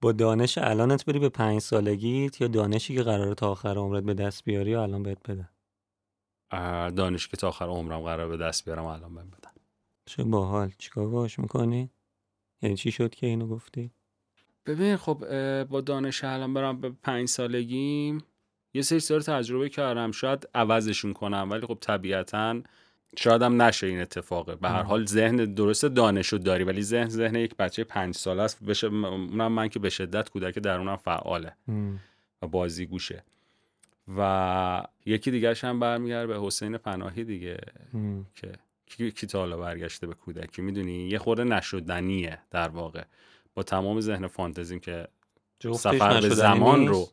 با 0.00 0.12
دانش 0.12 0.58
الانت 0.58 1.04
بری 1.04 1.18
به 1.18 1.28
پنج 1.28 1.60
سالگیت 1.60 2.40
یا 2.40 2.48
دانشی 2.48 2.94
که 2.94 3.02
قراره 3.02 3.34
تا 3.34 3.50
آخر 3.50 3.74
عمرت 3.78 4.02
به 4.02 4.14
دست 4.14 4.44
بیاری 4.44 4.70
یا 4.70 4.82
الان 4.82 5.02
بهت 5.02 5.30
بده 5.30 5.48
دانشی 6.90 7.28
که 7.28 7.36
تا 7.36 7.48
آخر 7.48 7.64
عمرم 7.64 8.00
قرار 8.00 8.28
به 8.28 8.36
دست 8.36 8.64
بیارم 8.64 8.84
الان 8.84 9.14
بهم 9.14 9.30
بدن. 9.30 9.50
چه 10.06 10.24
باحال. 10.24 10.72
چیکار 10.78 11.06
باش 11.06 11.38
می‌کنی؟ 11.38 11.90
یعنی 12.62 12.76
چی 12.76 12.90
شد 12.90 13.14
که 13.14 13.26
اینو 13.26 13.46
گفتی؟ 13.46 13.90
ببین 14.66 14.96
خب 14.96 15.18
با 15.64 15.80
دانش 15.80 16.24
الان 16.24 16.54
برم 16.54 16.80
به 16.80 16.90
پنج 16.90 17.28
سالگیم. 17.28 18.24
یه 18.74 18.82
سری 18.82 19.00
سال 19.00 19.20
تجربه 19.20 19.68
کردم 19.68 20.10
شاید 20.10 20.48
عوضشون 20.54 21.12
کنم 21.12 21.48
ولی 21.50 21.66
خب 21.66 21.78
طبیعتا 21.80 22.62
شاید 23.16 23.42
هم 23.42 23.62
نشه 23.62 23.86
این 23.86 24.00
اتفاقه. 24.00 24.56
به 24.56 24.68
هر 24.68 24.82
حال 24.82 25.06
ذهن 25.06 25.36
درست 25.36 25.84
دانشو 25.84 26.36
داری 26.36 26.64
ولی 26.64 26.82
ذهن 26.82 27.08
ذهن 27.08 27.34
یک 27.34 27.56
بچه 27.56 27.84
پنج 27.84 28.14
ساله 28.14 28.42
است. 28.42 28.64
بشه 28.64 28.86
اونم 28.86 29.52
من 29.52 29.68
که 29.68 29.78
به 29.78 29.90
شدت 29.90 30.28
کودک 30.28 30.58
درونم 30.58 30.96
فعاله 30.96 31.52
و 32.42 32.46
بازی 32.46 32.86
گوشه 32.86 33.24
و 34.16 34.82
یکی 35.06 35.30
دیگه 35.30 35.54
هم 35.54 35.80
برمیگرده 35.80 36.26
به 36.26 36.46
حسین 36.46 36.76
پناهی 36.76 37.24
دیگه 37.24 37.58
که 38.36 39.10
کی, 39.10 39.26
تا 39.26 39.38
حالا 39.38 39.56
برگشته 39.56 40.06
به 40.06 40.14
کودکی؟ 40.14 40.62
می‌دونی؟ 40.62 41.08
یه 41.08 41.18
خورده 41.18 41.44
نشدنیه 41.44 42.38
در 42.50 42.68
واقع. 42.68 43.02
با 43.54 43.62
تمام 43.62 44.00
ذهن 44.00 44.26
فانتزیم 44.26 44.80
که 44.80 45.08
سفر 45.74 46.20
به 46.20 46.28
زمان 46.28 46.88
رو 46.88 47.08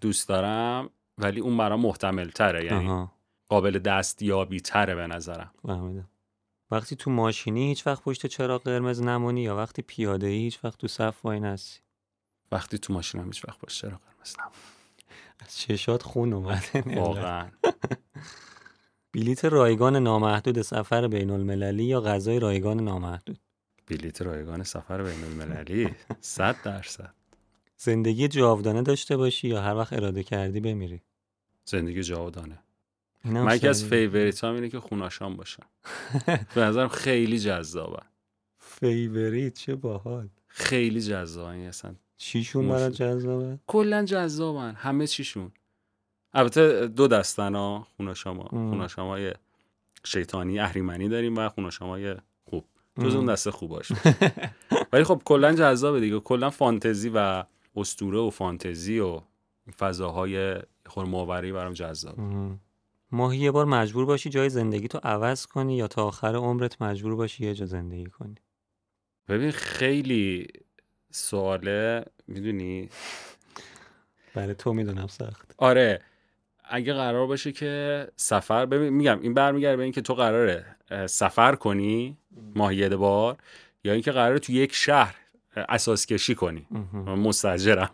دوست 0.00 0.28
دارم 0.28 0.90
ولی 1.18 1.40
اون 1.40 1.56
برام 1.56 1.80
محتمل 1.80 2.28
تره 2.28 2.64
یعنی 2.64 3.08
قابل 3.48 3.78
دستیابی 3.78 4.60
تره 4.60 4.94
به 4.94 5.06
نظرم. 5.06 5.50
وقتی 6.70 6.96
تو 6.96 7.10
ماشینی 7.10 7.68
هیچ 7.68 7.86
وقت 7.86 8.02
پشت 8.02 8.26
چراغ 8.26 8.62
قرمز 8.62 9.02
نمونی 9.02 9.42
یا 9.42 9.56
وقتی 9.56 9.82
پیاده 9.82 10.26
هیچ 10.26 10.64
وقت 10.64 10.78
تو 10.78 10.88
صف 10.88 11.24
وای 11.24 11.40
نسی 11.40 11.80
وقتی 12.52 12.78
تو 12.78 12.92
ماشینم 12.92 13.24
هیچ 13.24 13.44
وقت 13.48 13.58
پشت 13.58 13.80
چراغ 13.80 14.00
قرمز 14.00 14.34
نمونی. 14.38 14.54
از 15.40 15.58
چشات 15.58 16.02
خون 16.02 16.32
اومده. 16.32 16.82
واقعا. 17.00 17.48
بلیت 19.14 19.44
رایگان 19.44 19.96
نامحدود 19.96 20.62
سفر 20.62 21.08
بین 21.08 21.30
المللی 21.30 21.84
یا 21.84 22.00
غذای 22.00 22.38
رایگان 22.38 22.80
نامحدود؟ 22.80 23.38
بلیت 23.86 24.22
رایگان 24.22 24.62
سفر 24.62 25.02
بین 25.02 25.24
المللی 25.24 25.94
صد 26.20 26.56
درصد. 26.64 27.14
زندگی 27.76 28.28
جاودانه 28.28 28.82
داشته 28.82 29.16
باشی 29.16 29.48
یا 29.48 29.62
هر 29.62 29.74
وقت 29.74 29.92
اراده 29.92 30.22
کردی 30.22 30.60
بمیری؟ 30.60 31.02
زندگی 31.64 32.02
جاودانه. 32.02 32.58
من 33.24 33.56
یکی 33.56 33.68
از 33.68 33.84
favorite 33.84 34.44
هام 34.44 34.54
اینه 34.54 34.68
که 34.68 34.80
خوناشام 34.80 35.36
باشم 35.36 35.66
به 36.54 36.60
نظرم 36.60 36.88
خیلی 36.88 37.38
جذابه. 37.38 38.02
favorite 38.58 39.54
چه 39.54 39.74
باحال. 39.74 40.28
خیلی 40.46 41.00
جذابه 41.00 41.56
اصلا. 41.56 41.94
چیشون 42.16 42.68
برات 42.68 42.90
جذابه؟ 42.90 43.58
کلا 43.66 44.04
جذابن. 44.04 44.74
همه 44.74 45.06
چیشون. 45.06 45.52
البته 46.34 46.86
دو 46.86 47.08
دستن 47.08 47.54
ها 47.54 47.86
خوناشام 47.96 49.08
های 49.08 49.32
شیطانی 50.04 50.58
اهریمنی 50.58 51.08
داریم 51.08 51.36
و 51.36 51.50
های 51.80 52.14
خوب. 52.44 52.64
جز 53.00 53.14
اون 53.14 53.26
دسته 53.26 53.50
خوب 53.50 53.70
باشه 53.70 53.94
ولی 54.92 55.04
خب 55.04 55.22
کلا 55.24 55.52
جذابه 55.52 56.00
دیگه. 56.00 56.20
کلا 56.20 56.50
فانتزی 56.50 57.10
و 57.14 57.44
استوره 57.76 58.18
و 58.18 58.30
فانتزی 58.30 58.98
و 58.98 59.20
فضاهای 59.78 60.56
خور 60.86 61.06
ماوری 61.06 61.52
برام 61.52 61.72
جذاب. 61.72 62.16
ماهی 63.12 63.38
یه 63.38 63.50
بار 63.50 63.64
مجبور 63.64 64.04
باشی 64.04 64.30
جای 64.30 64.48
زندگی 64.48 64.88
تو 64.88 64.98
عوض 65.02 65.46
کنی 65.46 65.76
یا 65.76 65.88
تا 65.88 66.04
آخر 66.04 66.34
عمرت 66.34 66.82
مجبور 66.82 67.16
باشی 67.16 67.44
یه 67.44 67.54
جا 67.54 67.66
زندگی 67.66 68.06
کنی؟ 68.06 68.34
ببین 69.28 69.50
خیلی 69.50 70.46
سواله 71.10 72.04
می‌دونی؟ 72.28 72.88
برای 74.34 74.54
تو 74.54 74.72
می‌دونم 74.72 75.06
سخت. 75.06 75.54
آره 75.58 76.02
اگه 76.64 76.92
قرار 76.92 77.26
باشه 77.26 77.52
که 77.52 78.08
سفر 78.16 78.66
ببین 78.66 78.88
میگم 78.88 79.20
این 79.20 79.34
برمیگرده 79.34 79.76
به 79.76 79.82
اینکه 79.82 80.00
تو 80.00 80.14
قراره 80.14 80.76
سفر 81.06 81.54
کنی 81.54 82.16
ماهی 82.54 82.76
یه 82.76 82.88
بار 82.88 83.36
یا 83.84 83.92
اینکه 83.92 84.12
قراره 84.12 84.38
تو 84.38 84.52
یک 84.52 84.74
شهر 84.74 85.16
اساس 85.68 86.06
کشی 86.06 86.34
کنی. 86.34 86.66
مستجرم 87.06 87.90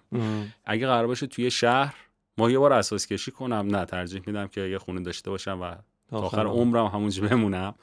اگه 0.64 0.86
قرار 0.86 1.06
باشه 1.06 1.26
توی 1.26 1.50
شهر 1.50 1.94
ما 2.38 2.50
یه 2.50 2.58
بار 2.58 2.72
اساس 2.72 3.06
کشی 3.06 3.30
کنم 3.30 3.76
نه 3.76 3.84
ترجیح 3.84 4.22
میدم 4.26 4.46
که 4.46 4.60
یه 4.60 4.78
خونه 4.78 5.00
داشته 5.00 5.30
باشم 5.30 5.60
و 5.62 5.74
تا 6.10 6.18
آخر 6.18 6.46
عمرم 6.46 6.86
همونجا 6.86 7.28
بمونم. 7.28 7.74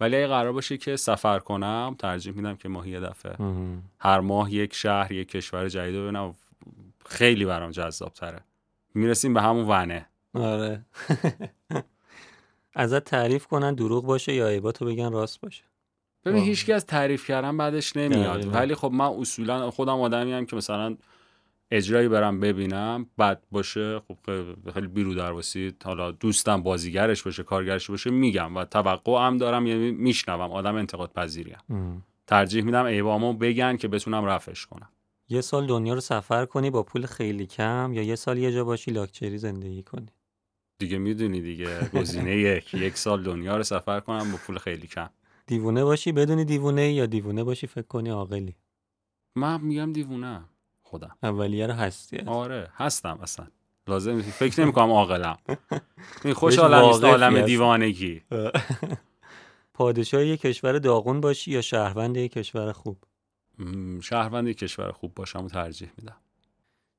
ولی 0.00 0.16
اگه 0.16 0.26
قرار 0.26 0.52
باشه 0.52 0.76
که 0.76 0.96
سفر 0.96 1.38
کنم 1.38 1.96
ترجیح 1.98 2.32
میدم 2.32 2.56
که 2.56 2.68
ماهی 2.68 2.90
یه 2.90 3.00
دفعه. 3.00 3.36
هر 3.98 4.20
ماه 4.20 4.52
یک 4.52 4.74
شهر 4.74 5.12
یک 5.12 5.28
کشور 5.28 5.68
جدید 5.68 5.94
ببینم. 5.94 6.34
خیلی 7.06 7.44
برام 7.44 7.70
جذاب 7.70 8.12
تره 8.12 8.40
می‌رسیم 8.94 9.34
به 9.34 9.42
همون 9.42 9.64
ونه. 9.68 10.06
آره. 10.34 10.84
ازت 12.74 13.04
تعریف 13.04 13.46
کنن 13.46 13.74
دروغ 13.74 14.04
باشه 14.04 14.34
یا 14.34 14.48
عیباتو 14.48 14.84
بگن 14.84 15.12
راست 15.12 15.40
باشه. 15.40 15.64
ببین 16.24 16.56
از 16.74 16.86
تعریف 16.86 17.26
کردن 17.26 17.56
بعدش 17.56 17.96
نمیاد. 17.96 18.54
ولی 18.54 18.74
خب 18.74 18.90
من 18.92 19.04
اصولا 19.04 19.70
خودم 19.70 20.00
آدمی 20.00 20.32
هم 20.32 20.46
که 20.46 20.56
مثلا 20.56 20.96
اجرایی 21.70 22.08
برم 22.08 22.40
ببینم 22.40 23.06
بد 23.18 23.42
باشه 23.50 24.00
خب 24.00 24.16
خیلی 24.74 24.86
بیرو 24.86 25.14
درواسی 25.14 25.72
حالا 25.84 26.10
دوستم 26.10 26.62
بازیگرش 26.62 27.22
باشه 27.22 27.42
کارگرش 27.42 27.90
باشه 27.90 28.10
میگم 28.10 28.56
و 28.56 28.64
توقع 28.64 29.26
هم 29.26 29.38
دارم 29.38 29.66
یعنی 29.66 29.90
میشنوم 29.90 30.50
آدم 30.50 30.74
انتقاد 30.74 31.12
پذیریم 31.12 32.04
ترجیح 32.26 32.64
میدم 32.64 32.84
ایوامو 32.84 33.32
بگن 33.32 33.76
که 33.76 33.88
بتونم 33.88 34.24
رفش 34.24 34.66
کنم. 34.66 34.88
یه 35.28 35.40
سال 35.40 35.66
دنیا 35.66 35.94
رو 35.94 36.00
سفر 36.00 36.46
کنی 36.46 36.70
با 36.70 36.82
پول 36.82 37.06
خیلی 37.06 37.46
کم 37.46 37.90
یا 37.94 38.02
یه 38.02 38.14
سال 38.14 38.38
یه 38.38 38.52
جا 38.52 38.64
باشی 38.64 38.90
لاکچری 38.90 39.38
زندگی 39.38 39.82
کنی؟ 39.82 40.08
دیگه 40.78 40.98
می‌دونی 40.98 41.40
دیگه. 41.40 41.88
گزینه 41.94 42.36
یک. 42.36 42.74
یک 42.74 42.98
سال 42.98 43.22
دنیا 43.22 43.56
رو 43.56 43.62
سفر 43.62 44.00
کنم 44.00 44.32
با 44.32 44.38
پول 44.46 44.58
خیلی 44.58 44.86
کم. 44.86 45.08
دیوونه 45.46 45.84
باشی 45.84 46.12
بدونی 46.12 46.44
دیوونه 46.44 46.92
یا 46.92 47.06
دیوونه 47.06 47.44
باشی 47.44 47.66
فکر 47.66 47.86
کنی 47.86 48.10
عاقلی؟ 48.10 48.56
من 49.34 49.60
میگم 49.60 49.92
دیوونه 49.92 50.44
خودم. 50.82 51.16
اولیه 51.22 51.66
رو 51.66 51.72
هستی؟ 51.72 52.18
آره 52.18 52.70
هستم 52.74 53.18
اصلا. 53.22 53.46
لازم 53.88 54.20
فکر 54.20 54.60
نمی 54.60 54.72
کنم 54.72 54.90
عاقلم. 54.90 55.38
این 56.24 56.34
خوش 56.34 56.58
عالم 56.58 57.06
عالم 57.06 57.40
دیوانگی. 57.46 58.22
پادشاه 59.74 60.26
یک 60.26 60.40
کشور 60.40 60.78
داغون 60.78 61.20
باشی 61.20 61.50
یا 61.50 61.60
شهروند 61.60 62.16
یک 62.16 62.32
کشور 62.32 62.72
خوب؟ 62.72 63.04
شهروند 64.00 64.48
یک 64.48 64.58
کشور 64.58 64.92
خوب 64.92 65.14
باشم 65.14 65.44
و 65.44 65.48
ترجیح 65.48 65.90
میدم. 65.98 66.16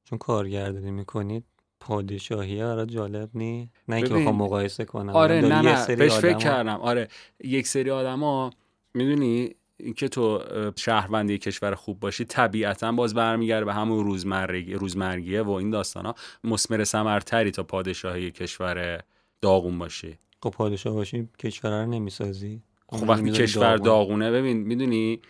چون 0.04 0.18
کارگردانی 0.18 0.92
می‌کنید 0.92 1.46
پادشاهی 1.88 2.58
برای 2.58 2.86
جالب 2.86 3.30
نی 3.34 3.70
نه 3.88 3.96
اینکه 3.96 4.14
بخوام 4.14 4.36
مقایسه 4.36 4.86
کنم 4.86 5.10
آره 5.10 5.42
نه 5.42 5.62
نه 5.62 5.96
بهش 5.96 6.14
فکر 6.14 6.38
کردم. 6.38 6.80
آره 6.82 7.08
یک 7.44 7.68
سری 7.68 7.92
آدما 7.92 8.50
می‌دونی 8.94 9.56
اینکه 9.78 10.08
تو 10.08 10.44
شهروندی 10.76 11.38
کشور 11.38 11.76
خوب 11.76 12.00
باشی 12.00 12.26
طبیعتا 12.26 12.92
باز 12.92 13.14
برمیگرده 13.14 13.66
به 13.66 13.74
همون 13.74 14.06
روزمرگی 14.06 14.74
روزمرگیه 14.74 15.42
و 15.42 15.52
این 15.52 15.70
داستان 15.70 16.06
ها 16.06 16.16
مسمر 16.44 16.84
سمرتری 16.84 17.52
تا 17.52 17.64
پادشاهی 17.64 18.32
کشور 18.32 19.04
داغون 19.42 19.80
باشی. 19.80 20.18
خب 20.44 20.50
پادشاه 20.50 20.94
باشی 20.94 21.30
کشور 21.40 21.84
رو 21.84 21.90
نمی‌سازی؟ 21.90 22.62
خب 22.90 23.10
وقتی 23.10 23.32
کشور 23.32 23.78
داغونه؟ 23.78 24.32
ببین 24.32 24.58
می‌دونی 24.58 25.22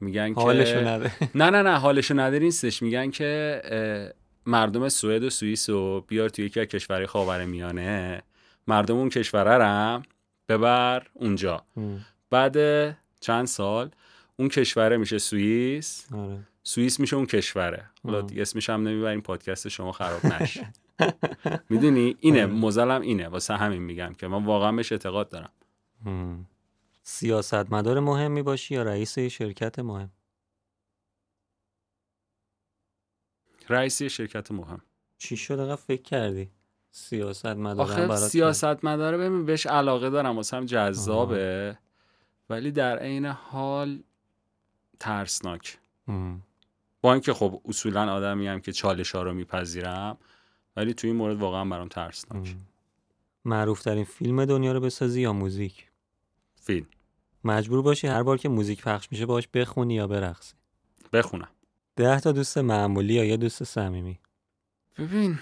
میگن 0.00 0.34
که 0.34 0.40
حالشو 0.40 0.88
نده. 0.88 1.12
نه 1.34 1.50
نه 1.50 1.62
نه 1.62 1.78
حالشو 1.78 2.14
نده 2.14 2.38
نیستش. 2.38 2.82
میگن 2.82 3.10
که 3.10 3.62
مردم 4.46 4.88
سوئد 4.88 5.22
و 5.22 5.30
سوئیس 5.30 5.68
و 5.68 6.00
بیار 6.00 6.28
توی 6.28 6.44
یکی 6.44 6.60
از 6.60 6.66
کشورهای 6.66 7.06
خاورمیانه 7.06 8.22
مردم 8.66 8.96
اون 8.96 9.08
کشوره 9.08 9.50
رم 9.50 10.02
ببر 10.48 11.06
اونجا. 11.14 11.62
بعد 12.30 12.56
چند 13.20 13.46
سال 13.46 13.90
اون 14.36 14.48
کشوره 14.48 14.96
میشه 14.96 15.18
سوئیس. 15.18 16.06
آره. 16.14 16.38
سوئیس 16.62 17.00
میشه 17.00 17.16
اون 17.16 17.26
کشوره. 17.26 17.90
حالا 18.04 18.26
اسمش 18.36 18.70
هم 18.70 18.88
نمی‌بریم 18.88 19.20
پادکست 19.20 19.68
شما 19.68 19.92
خراب 19.92 20.26
نشه. 20.26 20.72
می‌دونی؟ 21.70 22.16
اینه 22.20 22.42
آره. 22.42 22.52
مزلم 22.52 23.00
اینه. 23.00 23.28
واسه 23.28 23.56
همین 23.56 23.82
میگم 23.82 24.14
که 24.14 24.28
من 24.28 24.44
واقعا 24.44 24.72
بهش 24.72 24.92
اعتقاد 24.92 25.28
دارم. 25.28 25.50
سیاست 27.02 27.72
مدار 27.72 28.00
مهمی 28.00 28.42
باشی 28.42 28.74
یا 28.74 28.82
رئیس 28.82 29.18
شرکت 29.18 29.78
مهم؟ 29.78 30.10
رئیس 33.68 34.02
شرکت 34.02 34.50
مهم 34.50 34.80
چی 35.18 35.36
شد؟ 35.36 35.74
فکر 35.74 36.02
کردی؟ 36.02 36.50
سیاست 36.90 37.46
مدار 37.46 37.80
آخه 37.80 38.16
سیاست 38.16 38.84
مداره 38.84 39.18
ببین 39.18 39.46
بهش 39.46 39.66
علاقه 39.66 40.10
دارم 40.10 40.36
واسه 40.36 40.56
هم 40.56 40.64
جذابه. 40.66 41.78
ولی 42.50 42.70
در 42.70 42.98
عین 42.98 43.26
حال 43.26 44.02
ترسناک. 45.00 45.78
با 47.00 47.12
اینکه 47.12 47.32
خب 47.32 47.60
اصولا 47.64 48.12
آدمی 48.12 48.46
هم 48.48 48.60
که 48.60 48.72
چالش 48.72 49.14
ها 49.14 49.22
رو 49.22 49.34
میپذیرم 49.34 50.18
ولی 50.76 50.94
تو 50.94 51.06
این 51.06 51.16
مورد 51.16 51.36
واقعا 51.36 51.64
برام 51.64 51.88
ترسناک. 51.88 52.56
معروف 53.44 53.82
ترین 53.82 54.04
فیلم 54.04 54.44
دنیا 54.44 54.72
رو 54.72 54.80
بسازی 54.80 55.20
یا 55.20 55.32
موزیک؟ 55.32 55.86
فیلم. 56.60 56.86
مجبور 57.44 57.82
باشی 57.82 58.06
هر 58.06 58.22
بار 58.22 58.38
که 58.38 58.48
موزیک 58.48 58.82
پخش 58.82 59.08
میشه 59.12 59.26
باش 59.26 59.48
بخونی 59.48 59.94
یا 59.94 60.06
برقصی؟ 60.06 60.54
بخونم. 61.12 61.48
ده 61.96 62.20
تا 62.20 62.32
دوست 62.32 62.58
معمولی 62.58 63.14
یا 63.14 63.24
یه 63.24 63.36
دوست 63.36 63.64
صمیمی؟ 63.64 64.20
ببین 64.98 65.38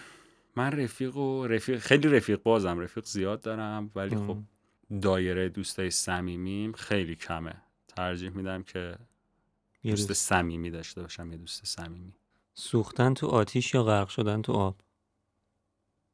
من 0.56 0.72
رفیق 0.72 1.16
و 1.16 1.46
رفیق 1.46 1.78
خیلی 1.78 2.08
رفیق 2.08 2.42
بازم 2.42 2.78
رفیق 2.80 3.04
زیاد 3.04 3.40
دارم 3.40 3.90
ولی 3.94 4.16
خب 4.16 4.38
دایره 5.02 5.48
دوستای 5.48 5.90
صمیمیم 5.90 6.72
خیلی 6.72 7.16
کمه. 7.16 7.62
ترجیح 7.88 8.30
میدم 8.30 8.62
که 8.62 8.96
دوست 9.82 10.12
صمیمی 10.12 10.70
داشته 10.70 11.02
باشم 11.02 11.32
یه 11.32 11.36
دوست 11.36 11.64
صمیمی. 11.64 12.16
سوختن 12.54 13.14
تو 13.14 13.26
آتیش 13.26 13.74
یا 13.74 13.82
غرق 13.82 14.08
شدن 14.08 14.42
تو 14.42 14.52
آب؟ 14.52 14.76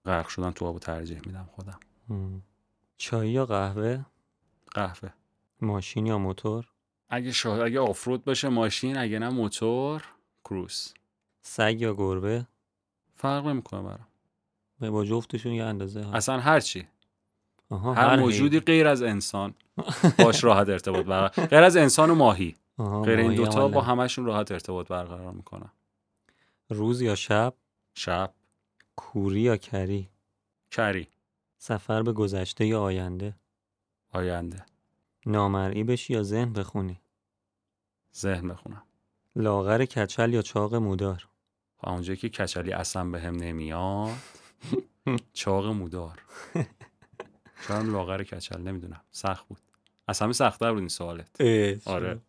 غرق 0.05 0.29
شدن 0.29 0.51
تو 0.51 0.67
آب 0.67 0.79
ترجیح 0.79 1.21
میدم 1.27 1.49
خودم. 1.53 1.81
چای 2.97 3.31
یا 3.31 3.47
قهوه؟ 3.47 4.05
قهوه. 4.71 5.11
ماشین 5.61 6.07
یا 6.07 6.19
موتور؟ 6.19 6.67
اگه 7.09 7.33
شاه 7.33 7.61
اگه 7.61 7.81
آفرود 7.81 8.25
باشه 8.25 8.49
ماشین 8.49 8.99
اگه 8.99 9.19
نه 9.19 9.29
موتور. 9.29 10.05
کروس. 10.51 10.95
سگ 11.43 11.77
یا 11.81 11.95
گربه؟ 11.95 12.47
فرق 13.15 13.47
نمی‌کنه 13.47 13.83
برام. 13.83 14.93
با 14.93 15.05
جفتشون 15.05 15.53
یه 15.53 15.65
اندازه 15.65 16.03
ها. 16.03 16.13
اصلا 16.13 16.41
هر 16.41 16.61
چی. 16.61 16.89
آها 17.71 17.95
هر 17.95 18.17
موجودی 18.17 18.61
غیر 18.61 18.89
از 18.89 19.03
انسان 19.03 19.55
باش 20.25 20.45
راحت 20.45 20.69
ارتباط 20.69 21.07
برقرار 21.07 21.47
غیر 21.47 21.63
از 21.63 21.77
انسان 21.77 22.11
و 22.11 22.15
ماهی. 22.15 22.57
غیر 22.79 23.19
این 23.19 23.35
دوتا 23.35 23.69
با. 23.69 23.81
همشون 23.81 24.25
راحت 24.25 24.53
ارتباط 24.53 24.89
برقرار 24.89 25.33
می‌کنم 25.33 25.73
روز 26.71 27.01
یا 27.01 27.15
شب؟ 27.15 27.55
شب. 27.95 28.33
کوری 28.97 29.41
یا 29.41 29.57
کری؟ 29.57 30.09
کری. 30.71 31.09
سفر 31.59 32.03
به 32.03 32.13
گذشته 32.13 32.67
یا 32.67 32.81
آینده؟ 32.83 33.35
آینده. 34.13 34.65
نامرئی 35.27 35.85
بشی 35.85 36.13
یا 36.13 36.23
ذهن 36.23 36.53
بخونی؟ 36.53 37.01
ذهن 38.17 38.49
بخونم. 38.49 38.83
لاغر 39.37 39.85
کچل 39.85 40.35
یا 40.35 40.43
چاق 40.43 40.75
مودار؟ 40.75 41.29
و 41.83 41.89
اونجایی 41.89 42.17
که 42.17 42.29
کچلی 42.29 42.73
اصلا 42.73 43.05
به 43.05 43.21
هم 43.21 43.37
نمیاد. 43.37 44.11
چاق 45.33 45.67
مودار. 45.67 46.23
شاید 47.69 47.87
لاغر 47.87 48.23
کچل؟ 48.23 48.61
نمی‌دونم. 48.61 49.01
سخت 49.11 49.49
بود. 49.49 49.59
از 50.09 50.21
همه 50.21 50.33
سختتر 50.33 50.71
بود 50.71 50.79
این 50.79 50.89
سوالت. 50.89 51.41
آره. 51.85 52.21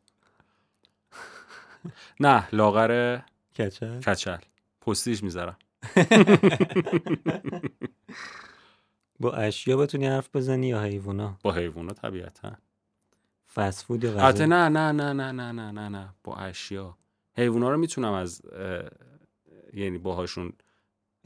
نه 2.19 2.55
لاغر 2.55 3.19
کچل. 3.55 3.99
کچل. 4.01 4.37
پستیش 4.81 5.23
می‌ذارم. 5.23 5.57
با 9.19 9.31
اشیا 9.33 9.77
بتونی 9.77 10.05
حرف 10.07 10.29
بزنی 10.35 10.67
یا 10.67 10.81
حیوونا؟ 10.83 11.37
با 11.43 11.51
حیوونا 11.51 11.93
طبیعتا. 11.93 12.51
فست 13.55 13.85
فود 13.85 14.03
یا 14.03 14.11
غذا؟ 14.11 14.45
نه 14.45 14.69
نه 14.69 14.91
نه 14.91 15.13
نه 15.13 15.31
نه 15.31 15.51
نه 15.51 15.71
نه 15.71 15.89
نه. 15.89 16.13
با 16.23 16.35
اشیا. 16.35 16.97
حیوونا 17.37 17.69
رو 17.69 17.77
می‌تونم 17.77 18.13
از 18.13 18.41
یعنی 19.73 19.97
باهاشون 19.97 20.53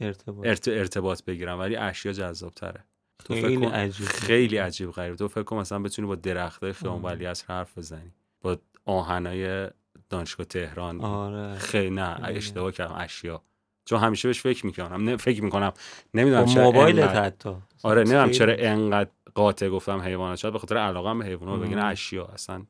ارتباط. 0.00 0.46
ارت- 0.46 0.68
ارتباط 0.68 1.24
بگیرم 1.24 1.58
ولی 1.58 1.76
اشیا 1.76 2.12
جذاب 2.12 2.54
تره 2.54 2.84
تو 3.24 3.34
فکر 3.34 3.42
خیلی 3.46 3.56
کن- 3.66 3.72
عجیب 3.72 4.06
خیلی 4.06 4.56
عجیب 4.56 4.90
غریب. 4.90 5.14
تو 5.16 5.28
فکر 5.28 5.42
کن 5.42 5.56
مثلا 5.56 5.78
بتونی 5.78 6.08
با 6.08 6.14
درخته 6.14 6.72
خیام 6.72 6.94
آه. 6.94 7.02
ولی 7.12 7.26
از 7.26 7.42
حرف 7.44 7.78
بزنی. 7.78 8.12
با 8.40 8.58
آهنای 8.84 9.70
دانشگاه 10.10 10.46
تهران. 10.46 11.00
آره. 11.00 11.54
خیلی 11.58 11.90
نه. 11.90 12.16
اشتباه 12.24 12.72
کردم 12.72 12.94
اشیا. 12.98 13.42
چون 13.86 13.98
همیشه 14.00 14.28
بهش 14.28 14.40
فکر 14.40 14.66
می‌کنم. 14.66 15.04
نه 15.04 15.16
فکر 15.16 15.42
می‌کنم. 15.44 15.72
نمی‌دونم 16.14 16.46
چرا 16.46 16.64
موبایلت 16.64 17.04
انقدر- 17.04 17.24
حتی. 17.24 17.54
آره 17.82 18.00
نمی‌دونم. 18.02 18.30
چرا 18.30 18.54
انقدر 18.58 19.10
قاطع 19.34 19.68
گفتم 19.68 20.00
حیوانات. 20.00 20.38
شاید 20.38 20.52
به 20.52 20.58
خاطر 20.58 20.76
علاقه 20.76 21.14
به 21.18 21.24
حیوانات 21.24 21.60
بگین. 21.60 21.78
اشیا 21.78 22.24
اصلا 22.24 22.62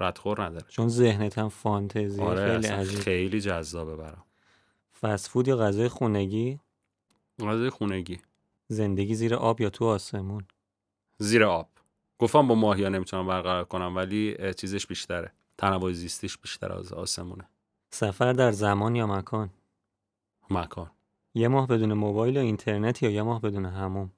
ردخور 0.00 0.42
نداره. 0.44 0.66
چون 0.68 0.88
ذهنت 0.88 1.38
هم 1.38 1.48
فانتزی 1.48 2.22
آره 2.22 2.46
خیلی 2.46 2.66
اصلا 2.66 2.76
عجیب. 2.76 2.98
خیلی 3.00 3.40
جذابه 3.40 3.96
برام. 3.96 4.24
فست 5.00 5.28
فود 5.28 5.48
یا 5.48 5.56
غذای 5.56 5.88
خونگی؟ 5.88 6.60
غذای 7.40 7.70
خونگی. 7.70 8.18
زندگی 8.68 9.14
زیر 9.14 9.34
آب 9.34 9.60
یا 9.60 9.70
تو 9.70 9.84
آسمون؟ 9.84 10.44
زیر 11.18 11.44
آب. 11.44 11.68
گفتم 12.18 12.48
با 12.48 12.54
ماهیا 12.54 12.88
نمی‌تونم 12.88 13.26
برقرار 13.26 13.64
کنم 13.64 13.96
ولی 13.96 14.36
چیزش 14.56 14.86
بیشتره. 14.86 15.32
تنوع 15.58 15.92
زیستیش 15.92 16.38
بیشتر 16.38 16.72
از 16.72 16.92
آسمونه. 16.92 17.48
سفر 17.90 18.32
در 18.32 18.52
زمان 18.52 18.96
یا 18.96 19.06
مکان؟ 19.06 19.50
مکان. 20.58 20.90
یه 21.34 21.48
ماه 21.48 21.68
بدون 21.68 21.92
موبایل 21.92 22.34
یا 22.34 22.40
اینترنت 22.40 23.02
یا 23.02 23.10
یه 23.10 23.22
ماه 23.22 23.40
بدون 23.40 23.64
هموم 23.66 24.12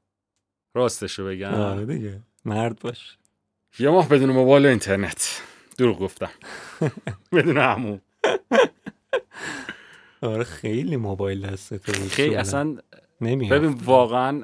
راستشو 0.74 1.26
بگم. 1.26 1.54
آره 1.54 1.86
دیگه. 1.86 2.22
مرد 2.44 2.80
باش. 2.80 3.18
یه 3.78 3.90
ماه 3.90 4.08
بدون 4.08 4.30
موبایل 4.30 4.66
و 4.66 4.68
اینترنت. 4.68 5.42
دروغ 5.78 5.98
گفتم. 5.98 6.30
بدون 7.32 7.58
همون 7.58 8.00
آره 10.22 10.44
خیلی 10.44 10.96
موبایل 10.96 11.46
دستته 11.46 11.92
بود 11.92 12.08
خیلی. 12.08 12.34
اصلا 12.34 12.76
نمی‌رفت. 13.20 13.54
ببین 13.54 13.72
واقعا 13.72 14.42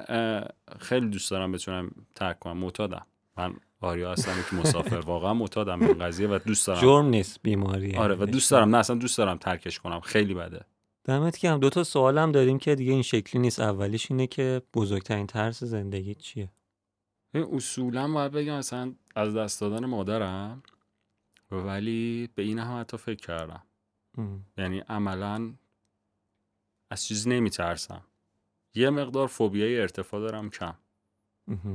خیلی 0.80 1.06
دوست 1.06 1.30
دارم 1.30 1.52
بتونم 1.52 1.90
ترک 2.14 2.38
کنم. 2.38 2.56
معتادم. 2.56 3.06
من 3.36 3.54
آریا 3.80 4.12
هستم 4.12 4.32
که 4.50 4.56
مسافر. 4.56 4.96
واقعا 4.96 5.34
معتادم 5.34 5.80
این 5.80 5.98
قضیه 5.98 6.28
و 6.28 6.38
دوست 6.46 6.66
دارم. 6.66 6.80
جرم 6.80 7.06
نیست 7.06 7.40
بیماریه. 7.42 7.98
آره 7.98 8.14
و 8.14 8.26
دوست 8.26 8.50
دارم. 8.50 8.70
نه 8.70 8.78
اصلا 8.78 8.96
دوست 8.96 9.18
دارم 9.18 9.36
ترکش 9.36 9.78
کنم. 9.78 10.00
خیلی 10.00 10.34
بده. 10.34 10.64
دمت 11.04 11.38
گرم. 11.38 11.60
دو 11.60 11.70
تا 11.70 11.84
سوالم 11.84 12.32
داریم 12.32 12.58
که 12.58 12.74
دیگه 12.74 12.92
این 12.92 13.02
شکلی 13.02 13.42
نیست. 13.42 13.60
اولیش 13.60 14.10
اینه 14.10 14.26
که 14.26 14.62
بزرگترین 14.74 15.26
ترس 15.26 15.64
زندگی 15.64 16.14
چیه؟ 16.14 16.50
این 17.34 17.44
اصولا 17.54 18.12
باید 18.12 18.32
بگم 18.32 18.58
مثلا 18.58 18.94
از 19.16 19.36
دست 19.36 19.60
دادن 19.60 19.86
مادرم 19.86 20.62
ولی 21.50 22.28
به 22.34 22.42
این 22.42 22.58
هم 22.58 22.80
حتی 22.80 22.96
فکر 22.96 23.26
کردم. 23.26 23.62
ام. 24.18 24.46
یعنی 24.58 24.78
عملا 24.78 25.54
از 26.90 27.04
چیزی 27.04 27.30
نمیترسم. 27.30 28.02
یه 28.74 28.90
مقدار 28.90 29.26
فوبیای 29.26 29.80
ارتفاع 29.80 30.20
دارم 30.20 30.50
کم. 30.50 30.74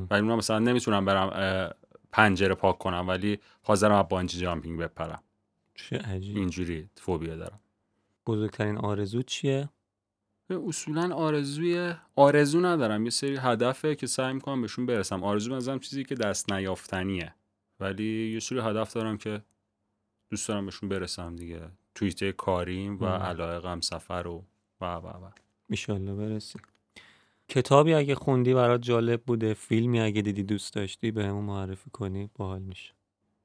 ولی 0.10 0.22
من 0.22 0.36
مثلا 0.36 0.60
نمی‌تونم 0.60 1.06
برم 1.06 1.74
پنجره 2.12 2.56
پاک 2.56 2.78
کنم 2.78 3.08
ولی 3.08 3.40
حاضرم 3.62 3.96
از 3.96 4.06
بانجی 4.10 4.40
جامپینگ 4.40 4.80
بپرم. 4.80 5.24
چه 5.76 5.98
عجیب. 5.98 6.38
اینجوری 6.38 6.90
فوبیا 6.96 7.36
دارم. 7.36 7.60
بزرگترین 8.28 8.78
آرزو 8.78 9.22
چیه؟ 9.22 9.70
اصولا 10.50 11.16
آرزوی 11.16 11.94
آرزو 12.16 12.62
ندارم. 12.62 13.04
یه 13.04 13.10
سری 13.10 13.38
هدفه 13.38 13.96
که 13.96 14.08
سعی 14.08 14.34
می‌کنم 14.34 14.62
بهشون 14.62 14.86
برسم. 14.86 15.24
آرزو 15.24 15.52
بنظرم 15.52 15.80
چیزی 15.80 16.04
که 16.04 16.16
دست 16.16 16.52
نیافتنیه. 16.52 17.34
ولی 17.80 18.32
یه 18.34 18.40
سری 18.40 18.60
هدف 18.60 18.94
دارم 18.94 19.18
که 19.18 19.42
دوست 20.30 20.48
دارم 20.48 20.66
بهشون 20.66 20.90
برسم 20.90 21.36
دیگه. 21.36 21.62
توییته 21.96 22.32
کاریم 22.32 23.00
و. 23.00 23.06
علایقم 23.06 23.82
سفر 23.82 24.28
و 24.28 24.44
و 24.82 24.86
و 24.86 25.08
و. 25.08 25.30
ایشالله 25.70 26.14
برسی 26.14 26.60
کتابی 27.50 27.94
اگه 27.94 28.16
خوندی 28.16 28.54
برات 28.54 28.82
جالب 28.82 29.22
بوده 29.22 29.54
فیلمی 29.54 30.00
اگه 30.00 30.22
دیدی 30.22 30.44
دوست 30.44 30.74
داشتی 30.74 31.12
به 31.12 31.26
همون 31.26 31.44
معرفی 31.44 31.90
کنی 31.90 32.30
باحال 32.36 32.62
میشه. 32.62 32.94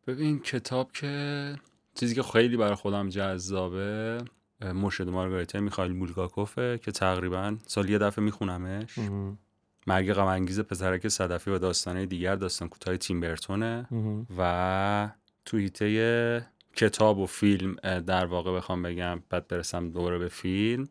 ببین 0.06 0.40
کتاب 0.40 0.92
که 0.92 1.56
چیزی 1.94 2.14
که 2.14 2.22
خیلی 2.22 2.56
برای 2.56 2.74
خودم 2.74 3.08
جذابه 3.08 4.18
مرشد 4.64 5.08
مارگاریتا 5.08 5.60
میخائیل 5.60 5.92
بولگاکوفه 5.92 6.78
که 6.78 6.92
تقریبا 6.92 7.56
سال 7.66 7.90
یه 7.90 7.98
دفعه 7.98 8.24
میخونمش. 8.24 8.98
مرگ 9.86 10.12
غم 10.12 10.26
انگیز 10.26 10.60
پسرک 10.60 11.08
صدفی 11.08 11.50
و 11.50 11.58
داستانه 11.58 12.06
دیگر 12.06 12.36
داستان 12.36 12.68
کوتاه 12.68 12.96
تیم 12.96 13.20
برتونه. 13.20 13.86
و 14.38 15.10
توییته 15.44 16.46
کتاب 16.76 17.18
و 17.18 17.26
فیلم 17.26 17.74
در 18.00 18.24
واقع 18.26 18.56
بخوام 18.56 18.82
بگم 18.82 19.22
بعد 19.30 19.48
برسم 19.48 19.90
دوباره 19.90 20.18
به 20.18 20.28
فیلم 20.28 20.88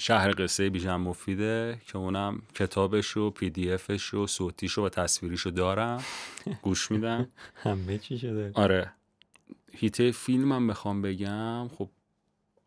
شهر 0.00 0.34
قصه 0.38 0.70
بیژن 0.70 0.96
مفیده 0.96 1.80
که 1.86 1.98
اونم 1.98 2.42
کتابش 2.54 3.16
و 3.16 3.30
پی 3.30 3.50
دی 3.50 3.72
افش 3.72 4.14
و 4.14 4.26
صوتیش 4.26 4.78
و 4.78 4.88
تصویریش 4.88 5.40
رو 5.40 5.50
دارم. 5.50 6.04
گوش 6.62 6.90
میدم. 6.90 7.28
همه 7.54 7.98
چی 7.98 8.18
شده. 8.18 8.50
آره. 8.54 8.92
هیته 9.72 10.10
فیلمم 10.10 10.66
بخوام 10.66 11.02
بگم. 11.02 11.68
خب 11.68 11.88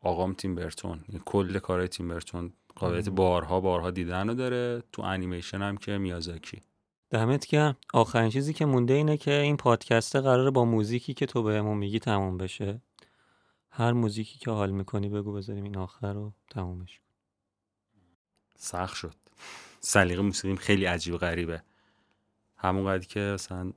آقام 0.02 0.34
تیم 0.34 0.56
برتون. 0.56 1.04
یعنی 1.10 1.22
کل 1.26 1.60
کارهای 1.60 1.88
تیم 1.88 2.08
برتون. 2.08 2.54
قابلیت. 2.76 3.10
بارها 3.10 3.60
بارها 3.62 3.92
دیدن 3.92 4.28
رو 4.28 4.34
داره. 4.34 4.84
تو 4.92 5.02
انیمیشن 5.02 5.62
هم 5.62 5.78
که 5.78 5.98
میازاکی. 5.98 6.62
دمت 7.10 7.48
گرم. 7.48 7.78
آخرین 7.94 8.30
چیزی 8.30 8.54
که 8.54 8.66
مونده 8.66 8.94
اینه 8.94 9.18
که 9.18 9.32
این 9.32 9.58
پادکسته 9.58 10.22
قراره 10.22 10.52
با 10.52 10.66
موزیکی 10.66 11.14
که 11.14 11.26
تو 11.26 11.44
بهمون 11.44 11.78
میگی 11.78 12.00
تموم 12.00 12.38
بشه. 12.38 12.82
هر 13.70 13.92
موزیکی 13.92 14.40
که 14.40 14.52
حال 14.52 14.72
می‌کنی 14.72 15.10
بگو 15.10 15.34
بذاریم 15.34 15.64
این 15.64 15.78
آخر 15.78 16.14
رو 16.14 16.34
تمومش 16.50 17.00
کن. 17.00 17.06
سخت 18.56 18.96
شد. 18.96 19.16
سلیقه 19.80 20.22
موسیقیم 20.22 20.56
خیلی 20.56 20.86
عجیب 20.86 21.18
غریبه. 21.18 21.64
همون 22.58 22.86
قدر 22.86 23.06
که 23.08 23.20
مثلا 23.20 23.74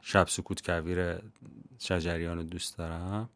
شب 0.00 0.28
سکوت 0.28 0.70
کویر 0.70 1.18
شجریان 1.78 2.36
رو 2.36 2.42
دوست 2.42 2.78
دارم. 2.78 3.30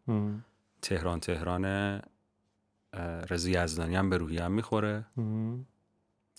تهران 0.83 1.21
تهران 1.21 2.01
رضا 3.31 3.49
یزدانی 3.51 3.97
هم 3.97 4.11
به 4.11 4.17
روحی 4.17 4.39
هم 4.39 4.53
می‌خوره. 4.53 5.07
ام. 5.19 5.67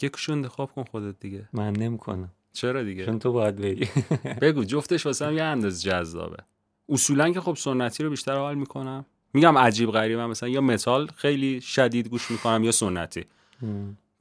یکیشو 0.02 0.32
انتخاب 0.32 0.72
کن 0.72 0.84
خودت 0.84 1.20
دیگه. 1.20 1.50
من 1.54 1.74
نمی‌کنم. 1.74 2.32
چرا 2.54 2.84
دیگه؟ 2.84 3.06
چون 3.06 3.20
تو 3.20 3.32
باید 3.32 3.56
بگی 3.56 3.88
بگو 4.42 4.64
جفتش 4.64 5.06
واسه 5.06 5.26
هم 5.26 5.34
یه 5.34 5.44
اندازه 5.44 5.82
جذابه. 5.82 6.44
اصولا 6.90 7.30
که 7.30 7.42
خب 7.42 7.56
سنتی 7.56 8.04
رو 8.04 8.10
بیشتر 8.10 8.38
حال 8.38 8.56
می‌کنم. 8.56 9.06
میگم 9.34 9.58
عجیب 9.58 9.92
غریبه 9.92 10.28
مثلا 10.28 10.50
یا 10.50 10.62
متال 10.62 11.08
خیلی 11.08 11.62
شدید 11.62 12.08
گوش 12.08 12.32
می‌کنم 12.32 12.64
یا 12.64 12.72
سنتی. 12.72 13.26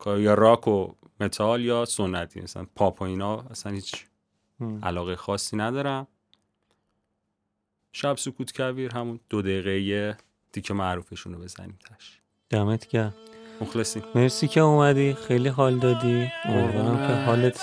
یا 0.07 0.35
راک 0.35 0.69
و 0.69 0.93
متال 1.21 1.61
یا 1.61 1.85
سنتی. 1.85 2.41
مثلا 2.41 2.67
پاپ 2.75 3.03
و 3.03 3.05
اینا 3.05 3.37
اصلا 3.37 3.73
هیچ. 3.73 4.07
علاقه 4.83 5.17
خاصی 5.17 5.57
ندارم. 5.57 6.07
شب 7.93 8.17
سکوت 8.17 8.57
کویر 8.57 8.95
همون 8.95 9.21
دو 9.29 9.43
دقیقه 9.43 10.17
دیگه 10.57 10.73
معروفشون 10.73 11.35
رو 11.35 11.39
بزنیم 11.39 11.79
تش 11.91 12.21
دمت 12.51 12.87
گرم. 12.87 13.15
مخلصیم. 13.61 14.03
مرسی 14.15 14.49
که 14.49 14.61
اومدی. 14.61 15.17
خیلی 15.29 15.49
حال 15.49 15.79
دادی. 15.79 16.33
امیدوارم 16.45 17.07
که 17.07 17.15
حالت 17.15 17.61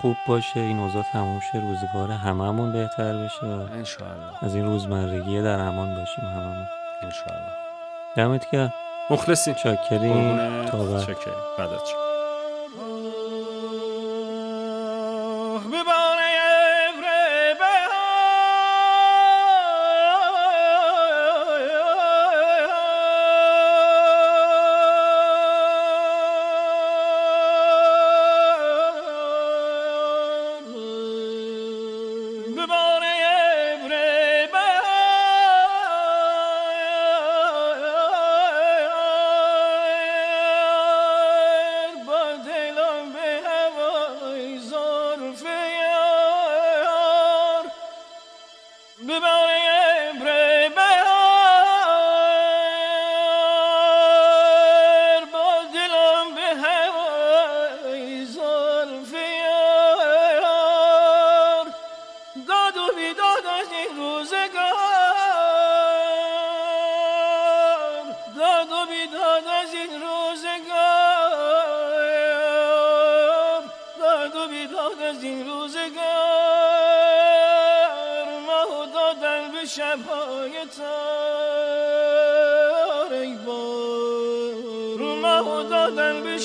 خوب 0.00 0.16
باشه. 0.28 0.60
این 0.60 0.78
اوضاع 0.78 1.02
تموم 1.12 1.40
شه. 1.52 1.60
روزگار 1.60 2.10
هممون 2.10 2.72
بهتر 2.72 3.24
بشه. 3.24 3.46
و 3.46 3.72
انشاءالله. 3.72 4.44
از 4.44 4.54
این 4.54 4.64
روزمرگی 4.64 5.42
در 5.42 5.60
امان 5.60 5.94
باشیم 5.94 6.24
هممون. 6.24 6.66
انشاءالله. 7.02 7.52
دمت 8.16 8.50
گرم. 8.50 8.72
مخلصیم. 9.10 9.54
چاکریم. 9.54 10.36
تا 10.66 10.84
بعد. 10.84 11.02
شکر 11.02 11.30
فدات 11.56 11.88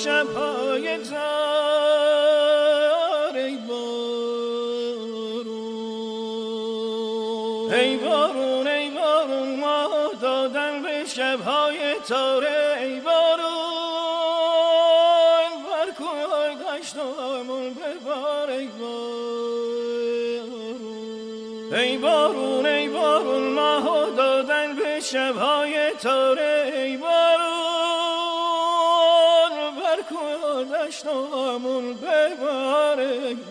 شبهای 0.03 0.97
تار 0.97 1.17
ای 3.35 3.57
بارون 3.57 3.87
ای 7.73 7.97
بارون 7.97 8.67
ای 8.67 8.89
بارون 8.89 9.59
ما 9.59 10.11
دادن 10.21 10.81
به 10.81 11.05
شبهای 11.05 11.95
تاره 12.07 12.77
ای 12.81 12.99
بارون 12.99 13.47
بر 15.67 15.91
کوه 15.97 16.55
دشت 16.63 16.95
و 16.97 16.99
همون 17.21 17.73
ببار 17.73 18.49
ای 18.49 18.67
بارون 18.67 19.27
ای 21.73 21.97
بارون 21.97 22.65
ای 22.65 22.87
بارون 22.89 23.47
ما 23.47 24.05
دادن 24.17 24.75
به 24.75 24.99
شبهای 24.99 25.91
تاره 26.01 26.76
ای 31.07 32.35
بارون 32.35 33.46